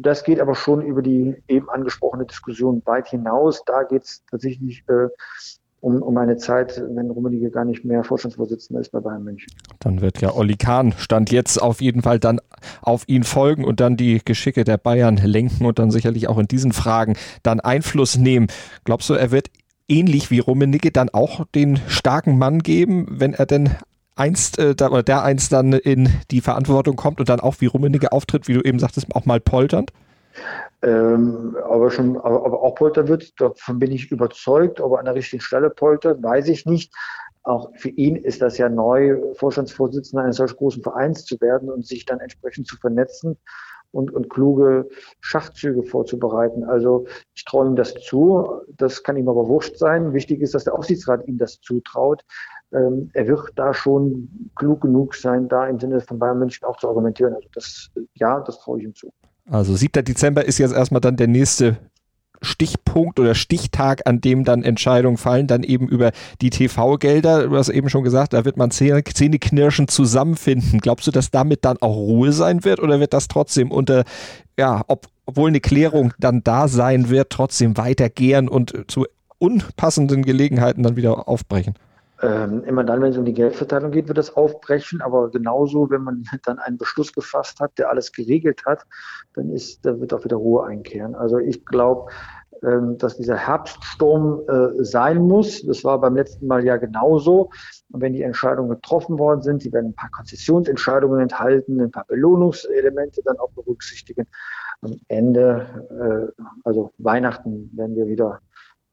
das 0.00 0.24
geht 0.24 0.40
aber 0.40 0.54
schon 0.54 0.82
über 0.82 1.02
die 1.02 1.34
eben 1.48 1.68
angesprochene 1.70 2.26
Diskussion 2.26 2.82
weit 2.84 3.08
hinaus. 3.08 3.62
Da 3.64 3.82
geht 3.84 4.04
es 4.04 4.22
tatsächlich 4.30 4.84
äh, 4.88 5.08
um, 5.80 6.00
um 6.00 6.16
eine 6.16 6.38
Zeit, 6.38 6.82
wenn 6.94 7.10
Rummenigge 7.10 7.50
gar 7.50 7.64
nicht 7.66 7.84
mehr 7.84 8.04
Vorstandsvorsitzender 8.04 8.80
ist 8.80 8.90
bei 8.90 9.00
Bayern 9.00 9.22
München. 9.22 9.52
Dann 9.80 10.00
wird 10.00 10.20
ja 10.20 10.34
Olli 10.34 10.56
Kahn 10.56 10.92
Stand 10.92 11.30
jetzt 11.30 11.60
auf 11.60 11.82
jeden 11.82 12.02
Fall 12.02 12.18
dann 12.18 12.40
auf 12.80 13.04
ihn 13.06 13.22
folgen 13.22 13.64
und 13.64 13.80
dann 13.80 13.96
die 13.96 14.22
Geschicke 14.24 14.64
der 14.64 14.78
Bayern 14.78 15.16
lenken 15.16 15.66
und 15.66 15.78
dann 15.78 15.90
sicherlich 15.90 16.26
auch 16.28 16.38
in 16.38 16.46
diesen 16.46 16.72
Fragen 16.72 17.16
dann 17.42 17.60
Einfluss 17.60 18.16
nehmen. 18.16 18.46
Glaubst 18.84 19.10
du, 19.10 19.14
er 19.14 19.30
wird 19.30 19.50
ähnlich 19.88 20.30
wie 20.30 20.38
Rummenigge 20.38 20.90
dann 20.90 21.10
auch 21.10 21.44
den 21.54 21.78
starken 21.88 22.38
Mann 22.38 22.60
geben, 22.60 23.06
wenn 23.10 23.34
er 23.34 23.46
denn 23.46 23.70
einst 24.16 24.58
äh, 24.58 24.74
da, 24.74 24.90
oder 24.90 25.02
der 25.02 25.24
einst 25.24 25.52
dann 25.52 25.72
in 25.72 26.08
die 26.30 26.40
Verantwortung 26.40 26.96
kommt 26.96 27.20
und 27.20 27.28
dann 27.28 27.40
auch 27.40 27.56
wie 27.60 27.66
Rummenigge 27.66 28.12
auftritt, 28.12 28.48
wie 28.48 28.54
du 28.54 28.60
eben 28.60 28.78
sagtest, 28.78 29.14
auch 29.14 29.26
mal 29.26 29.40
polternd? 29.40 29.92
Ähm, 30.82 31.56
aber 31.64 31.90
schon, 31.90 32.16
aber, 32.16 32.44
aber 32.44 32.62
auch 32.62 32.74
poltern 32.74 33.08
wird, 33.08 33.40
davon 33.40 33.78
bin 33.78 33.92
ich 33.92 34.10
überzeugt. 34.10 34.80
Ob 34.80 34.92
er 34.92 34.98
an 34.98 35.04
der 35.04 35.14
richtigen 35.14 35.40
Stelle 35.40 35.70
poltert, 35.70 36.22
weiß 36.22 36.48
ich 36.48 36.66
nicht. 36.66 36.92
Auch 37.42 37.70
für 37.76 37.90
ihn 37.90 38.16
ist 38.16 38.40
das 38.40 38.56
ja 38.56 38.68
neu, 38.68 39.18
Vorstandsvorsitzender 39.34 40.24
eines 40.24 40.36
solch 40.36 40.56
großen 40.56 40.82
Vereins 40.82 41.24
zu 41.24 41.40
werden 41.40 41.70
und 41.70 41.86
sich 41.86 42.06
dann 42.06 42.20
entsprechend 42.20 42.66
zu 42.66 42.76
vernetzen 42.76 43.36
und, 43.94 44.10
und 44.10 44.28
kluge 44.28 44.88
Schachzüge 45.20 45.82
vorzubereiten. 45.82 46.64
Also 46.64 47.06
ich 47.34 47.44
traue 47.44 47.66
ihm 47.66 47.76
das 47.76 47.94
zu. 47.94 48.60
Das 48.76 49.02
kann 49.02 49.16
ihm 49.16 49.28
aber 49.28 49.48
wurscht 49.48 49.78
sein. 49.78 50.12
Wichtig 50.12 50.40
ist, 50.40 50.54
dass 50.54 50.64
der 50.64 50.74
Aufsichtsrat 50.74 51.26
ihm 51.26 51.38
das 51.38 51.60
zutraut. 51.60 52.22
Ähm, 52.72 53.10
er 53.14 53.28
wird 53.28 53.52
da 53.56 53.72
schon 53.72 54.50
klug 54.56 54.82
genug 54.82 55.14
sein, 55.14 55.48
da 55.48 55.66
im 55.68 55.78
Sinne 55.78 56.00
von 56.00 56.18
Bayern 56.18 56.38
München 56.38 56.66
auch 56.66 56.76
zu 56.76 56.88
argumentieren. 56.88 57.34
Also 57.34 57.48
das, 57.54 57.90
ja, 58.14 58.40
das 58.40 58.58
traue 58.58 58.78
ich 58.78 58.84
ihm 58.84 58.94
zu. 58.94 59.10
Also 59.50 59.74
7. 59.74 60.04
Dezember 60.04 60.44
ist 60.44 60.58
jetzt 60.58 60.74
erstmal 60.74 61.00
dann 61.00 61.16
der 61.16 61.28
nächste 61.28 61.76
Stichpunkt 62.44 63.18
oder 63.18 63.34
Stichtag, 63.34 64.02
an 64.06 64.20
dem 64.20 64.44
dann 64.44 64.62
Entscheidungen 64.62 65.16
fallen, 65.16 65.46
dann 65.46 65.62
eben 65.62 65.88
über 65.88 66.12
die 66.40 66.50
TV-Gelder. 66.50 67.48
Du 67.48 67.56
hast 67.56 67.68
eben 67.68 67.88
schon 67.88 68.04
gesagt, 68.04 68.32
da 68.32 68.44
wird 68.44 68.56
man 68.56 68.70
Zähneknirschen 68.70 69.88
zusammenfinden. 69.88 70.80
Glaubst 70.80 71.06
du, 71.06 71.10
dass 71.10 71.30
damit 71.30 71.64
dann 71.64 71.78
auch 71.80 71.96
Ruhe 71.96 72.32
sein 72.32 72.64
wird 72.64 72.80
oder 72.80 73.00
wird 73.00 73.12
das 73.12 73.28
trotzdem 73.28 73.70
unter, 73.70 74.04
ja, 74.58 74.82
ob, 74.88 75.08
obwohl 75.26 75.48
eine 75.48 75.60
Klärung 75.60 76.12
dann 76.18 76.42
da 76.42 76.68
sein 76.68 77.08
wird, 77.08 77.30
trotzdem 77.30 77.76
weitergehen 77.76 78.48
und 78.48 78.84
zu 78.88 79.06
unpassenden 79.38 80.22
Gelegenheiten 80.22 80.82
dann 80.82 80.96
wieder 80.96 81.28
aufbrechen? 81.28 81.74
Ähm, 82.22 82.62
immer 82.64 82.84
dann, 82.84 83.02
wenn 83.02 83.10
es 83.10 83.18
um 83.18 83.24
die 83.24 83.34
Geldverteilung 83.34 83.90
geht, 83.90 84.08
wird 84.08 84.18
das 84.18 84.36
aufbrechen. 84.36 85.02
Aber 85.02 85.30
genauso, 85.30 85.90
wenn 85.90 86.02
man 86.02 86.24
dann 86.44 86.58
einen 86.58 86.78
Beschluss 86.78 87.12
gefasst 87.12 87.60
hat, 87.60 87.78
der 87.78 87.90
alles 87.90 88.12
geregelt 88.12 88.64
hat, 88.66 88.84
dann 89.34 89.50
ist, 89.50 89.84
da 89.84 89.98
wird 90.00 90.14
auch 90.14 90.24
wieder 90.24 90.36
Ruhe 90.36 90.64
einkehren. 90.64 91.14
Also 91.14 91.38
ich 91.38 91.64
glaube, 91.66 92.10
ähm, 92.64 92.96
dass 92.98 93.16
dieser 93.16 93.36
Herbststurm 93.36 94.42
äh, 94.48 94.84
sein 94.84 95.18
muss. 95.18 95.62
Das 95.66 95.84
war 95.84 96.00
beim 96.00 96.14
letzten 96.14 96.46
Mal 96.46 96.64
ja 96.64 96.76
genauso. 96.76 97.50
Und 97.90 98.00
wenn 98.00 98.12
die 98.12 98.22
Entscheidungen 98.22 98.70
getroffen 98.70 99.18
worden 99.18 99.42
sind, 99.42 99.64
die 99.64 99.72
werden 99.72 99.90
ein 99.90 99.94
paar 99.94 100.10
Konzessionsentscheidungen 100.10 101.20
enthalten, 101.20 101.80
ein 101.80 101.90
paar 101.90 102.06
Belohnungselemente 102.06 103.22
dann 103.24 103.38
auch 103.38 103.50
berücksichtigen. 103.50 104.26
Am 104.80 104.98
Ende, 105.08 106.32
äh, 106.36 106.42
also 106.64 106.92
Weihnachten, 106.98 107.70
werden 107.74 107.96
wir 107.96 108.06
wieder 108.06 108.40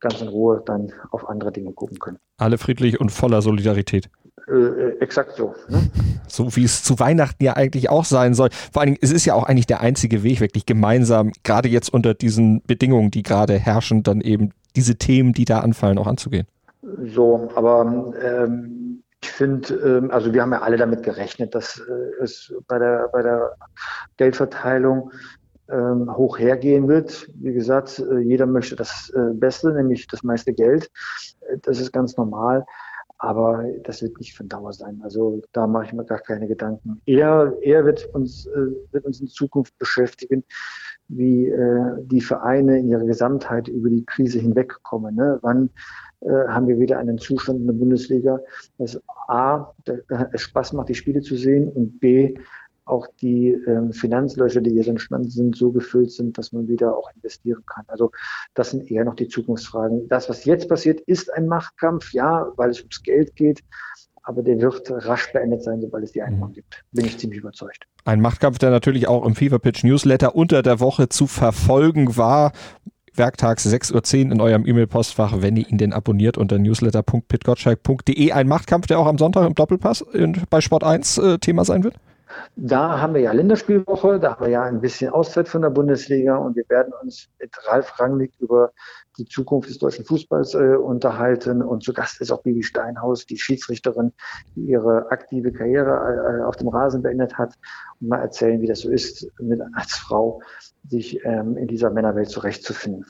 ganz 0.02 0.22
in 0.22 0.28
Ruhe 0.28 0.62
dann 0.66 0.92
auf 1.12 1.30
andere 1.30 1.52
Dinge 1.52 1.72
gucken 1.72 2.00
können. 2.00 2.18
Alle 2.38 2.58
friedlich 2.58 3.00
und 3.00 3.12
voller 3.12 3.42
Solidarität. 3.42 4.10
Äh, 4.48 4.54
äh, 4.54 4.98
exakt 5.00 5.36
so. 5.38 5.56
Ne? 5.70 5.90
So 6.28 6.56
wie 6.56 6.64
es 6.64 6.82
zu 6.82 6.98
Weihnachten 6.98 7.44
ja 7.44 7.58
eigentlich 7.58 7.90
auch 7.90 8.06
sein 8.06 8.34
soll. 8.34 8.50
Vor 8.72 8.82
allen 8.82 8.92
Dingen, 8.94 9.00
es 9.02 9.12
ist 9.12 9.26
ja 9.26 9.34
auch 9.34 9.44
eigentlich 9.44 9.68
der 9.68 9.82
einzige 9.82 10.24
Weg, 10.24 10.40
wirklich 10.40 10.66
gemeinsam, 10.66 11.34
gerade 11.44 11.68
jetzt 11.68 11.94
unter 11.94 12.14
diesen 12.14 12.62
Bedingungen, 12.64 13.12
die 13.12 13.22
gerade 13.22 13.60
herrschen, 13.60 14.02
dann 14.04 14.22
eben 14.22 14.54
diese 14.78 14.96
Themen, 14.96 15.34
die 15.34 15.44
da 15.44 15.60
anfallen, 15.60 15.98
auch 15.98 16.08
anzugehen. 16.08 16.48
So, 17.04 17.50
aber 17.54 18.14
ähm, 18.24 19.04
ich 19.22 19.30
finde, 19.30 19.74
ähm, 19.74 20.10
also 20.10 20.34
wir 20.34 20.42
haben 20.42 20.54
ja 20.54 20.62
alle 20.62 20.78
damit 20.78 21.04
gerechnet, 21.04 21.54
dass 21.54 21.80
äh, 21.80 22.24
es 22.24 22.54
bei 22.68 22.80
der, 22.80 23.10
bei 23.12 23.22
der 23.22 23.58
Geldverteilung 24.16 25.12
ähm, 25.72 26.16
hoch 26.16 26.38
hergehen 26.38 26.88
wird. 26.88 27.30
Wie 27.36 27.54
gesagt, 27.54 28.00
äh, 28.00 28.20
jeder 28.20 28.46
möchte 28.46 28.76
das 28.76 29.12
äh, 29.16 29.34
Beste, 29.34 29.72
nämlich 29.74 30.08
das 30.08 30.24
meiste 30.24 30.54
Geld. 30.54 30.92
Äh, 31.42 31.58
das 31.62 31.80
ist 31.80 31.92
ganz 31.92 32.18
normal. 32.18 32.66
Aber 33.18 33.64
das 33.84 34.02
wird 34.02 34.18
nicht 34.18 34.36
von 34.36 34.50
Dauer 34.50 34.74
sein. 34.74 35.00
Also 35.04 35.42
da 35.52 35.68
mache 35.68 35.86
ich 35.86 35.94
mir 35.94 36.06
gar 36.06 36.20
keine 36.20 36.48
Gedanken. 36.48 37.02
Er, 37.06 37.54
er 37.62 37.86
wird 37.86 38.10
uns, 38.16 38.50
wird 38.92 39.06
uns 39.06 39.22
in 39.22 39.28
Zukunft 39.28 39.78
beschäftigen, 39.78 40.44
wie 41.08 41.54
die 42.06 42.22
Vereine 42.22 42.80
in 42.80 42.90
ihrer 42.90 43.06
Gesamtheit 43.06 43.68
über 43.68 43.90
die 43.90 44.04
Krise 44.06 44.40
hinwegkommen. 44.40 45.14
Ne? 45.14 45.38
Wann 45.44 45.70
haben 46.48 46.68
wir 46.68 46.80
wieder 46.80 46.98
einen 46.98 47.20
Zustand 47.20 47.60
in 47.60 47.68
der 47.68 47.74
Bundesliga, 47.74 48.40
dass 48.80 49.00
A, 49.28 49.72
es 50.32 50.42
Spaß 50.42 50.74
macht, 50.74 50.90
die 50.90 50.96
Spiele 50.96 51.22
zu 51.22 51.36
sehen 51.36 51.70
und 51.70 52.00
B, 52.00 52.34
auch 52.92 53.08
die 53.22 53.50
ähm, 53.50 53.94
Finanzlöcher, 53.94 54.62
die 54.62 54.72
jetzt 54.72 54.88
entstanden 54.88 55.30
sind, 55.30 55.56
so 55.56 55.72
gefüllt 55.72 56.12
sind, 56.12 56.38
dass 56.38 56.52
man 56.52 56.68
wieder 56.68 56.96
auch 56.96 57.10
investieren 57.16 57.64
kann. 57.66 57.86
Also 57.88 58.12
das 58.54 58.72
sind 58.72 58.92
eher 58.92 59.06
noch 59.06 59.16
die 59.16 59.28
Zukunftsfragen. 59.28 60.08
Das, 60.10 60.30
was 60.30 60.46
jetzt 60.46 60.68
passiert, 60.68 61.00
ist 61.02 61.34
ein 61.34 61.48
Machtkampf, 61.48 62.14
ja, 62.14 62.52
weil 62.58 62.70
es 62.70 62.80
ums 62.80 63.02
Geld 63.02 63.36
geht, 63.36 63.62
aber 64.24 64.44
der 64.44 64.60
wird 64.60 64.92
rasch 64.92 65.32
beendet 65.32 65.64
sein, 65.64 65.82
sobald 65.82 66.04
es 66.04 66.12
die 66.12 66.22
Einnahmen 66.22 66.52
mhm. 66.52 66.56
gibt. 66.56 66.84
Bin 66.92 67.06
ich 67.06 67.18
ziemlich 67.18 67.40
überzeugt. 67.40 67.88
Ein 68.04 68.20
Machtkampf, 68.20 68.60
der 68.60 68.70
natürlich 68.70 69.08
auch 69.08 69.26
im 69.26 69.36
Fever 69.36 69.60
Pitch 69.60 69.84
Newsletter 69.84 70.36
unter 70.36 70.62
der 70.62 70.80
Woche 70.80 71.10
zu 71.10 71.28
verfolgen 71.28 72.18
war 72.18 72.52
werktags 73.14 73.68
6.10 73.68 74.26
Uhr 74.28 74.32
in 74.32 74.42
eurem 74.42 74.66
E-Mail-Postfach, 74.66 75.42
wenn 75.42 75.58
ihr 75.58 75.68
ihn 75.70 75.78
denn 75.78 75.92
abonniert 75.92 76.38
unter 76.38 76.58
newsletter.pitgottschalk.de. 76.58 78.32
Ein 78.32 78.48
Machtkampf, 78.48 78.88
der 78.88 79.00
auch 79.00 79.06
am 79.08 79.18
Sonntag 79.18 79.46
im 79.46 79.54
Doppelpass 79.54 80.06
bei 80.50 80.62
Sport 80.62 80.86
1 80.86 81.18
äh, 81.18 81.38
Thema 81.40 81.66
sein 81.66 81.84
wird? 81.84 81.96
Da 82.56 83.00
haben 83.00 83.14
wir 83.14 83.22
ja 83.22 83.32
Länderspielwoche, 83.32 84.20
da 84.20 84.32
haben 84.32 84.46
wir 84.46 84.52
ja 84.52 84.64
ein 84.64 84.82
bisschen 84.82 85.12
Auszeit 85.12 85.48
von 85.48 85.62
der 85.62 85.70
Bundesliga 85.70 86.36
und 86.38 86.56
wir 86.56 86.66
werden 86.70 86.94
uns 87.02 87.30
mit 87.40 87.52
Ralf 87.68 88.00
Rangnick 88.00 88.34
über 88.40 88.72
die 89.18 89.26
Zukunft 89.26 89.70
des 89.70 89.78
deutschen 89.78 90.06
Fußballs 90.06 90.54
äh, 90.54 90.76
unterhalten. 90.76 91.62
Und 91.62 91.84
zu 91.84 91.94
Gast 91.94 92.22
ist 92.22 92.32
auch 92.32 92.44
Bibi 92.44 92.64
Steinhaus, 92.64 93.26
die 93.26 93.38
Schiedsrichterin, 93.38 94.14
die 94.56 94.62
ihre 94.62 95.12
aktive 95.12 95.52
Karriere 95.52 96.40
äh, 96.42 96.44
auf 96.44 96.56
dem 96.56 96.70
Rasen 96.70 97.02
beendet 97.02 97.38
hat 97.38 97.54
und 98.00 98.10
mal 98.10 98.20
erzählen, 98.20 98.62
wie 98.62 98.68
das 98.68 98.82
so 98.82 98.90
ist, 98.90 99.28
mit, 99.40 99.62
als 99.74 99.96
Frau 99.96 100.42
sich 100.88 101.24
ähm, 101.26 101.58
in 101.58 101.68
dieser 101.68 101.90
Männerwelt 101.90 102.30
zurechtzufinden. 102.30 103.06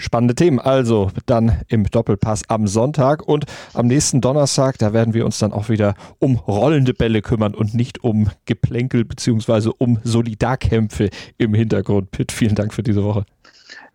Spannende 0.00 0.34
Themen. 0.34 0.58
Also 0.58 1.10
dann 1.26 1.60
im 1.68 1.84
Doppelpass 1.84 2.42
am 2.48 2.66
Sonntag 2.66 3.22
und 3.26 3.44
am 3.74 3.86
nächsten 3.86 4.20
Donnerstag, 4.20 4.78
da 4.78 4.92
werden 4.92 5.14
wir 5.14 5.24
uns 5.24 5.38
dann 5.38 5.52
auch 5.52 5.68
wieder 5.68 5.94
um 6.18 6.36
rollende 6.36 6.94
Bälle 6.94 7.22
kümmern 7.22 7.54
und 7.54 7.74
nicht 7.74 8.02
um 8.02 8.30
Geplänkel 8.46 9.04
beziehungsweise 9.04 9.72
um 9.72 9.98
Solidarkämpfe 10.02 11.10
im 11.38 11.54
Hintergrund. 11.54 12.10
Pitt, 12.10 12.32
vielen 12.32 12.54
Dank 12.54 12.72
für 12.72 12.82
diese 12.82 13.04
Woche. 13.04 13.24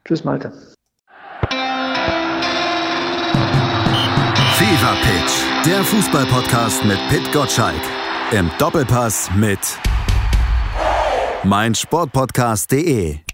Tschüss, 0.06 0.24
Malte. 0.24 0.54
Fever 4.58 4.96
Pitch, 5.02 5.65
der 5.65 5.84
Fußballpodcast 5.84 6.86
mit 6.86 6.98
Pitt 7.10 7.32
Gottschalk. 7.34 7.82
Im 8.32 8.50
Doppelpass 8.58 9.30
mit 9.36 9.60
mein 11.44 11.76
Sportpodcast.de 11.76 13.24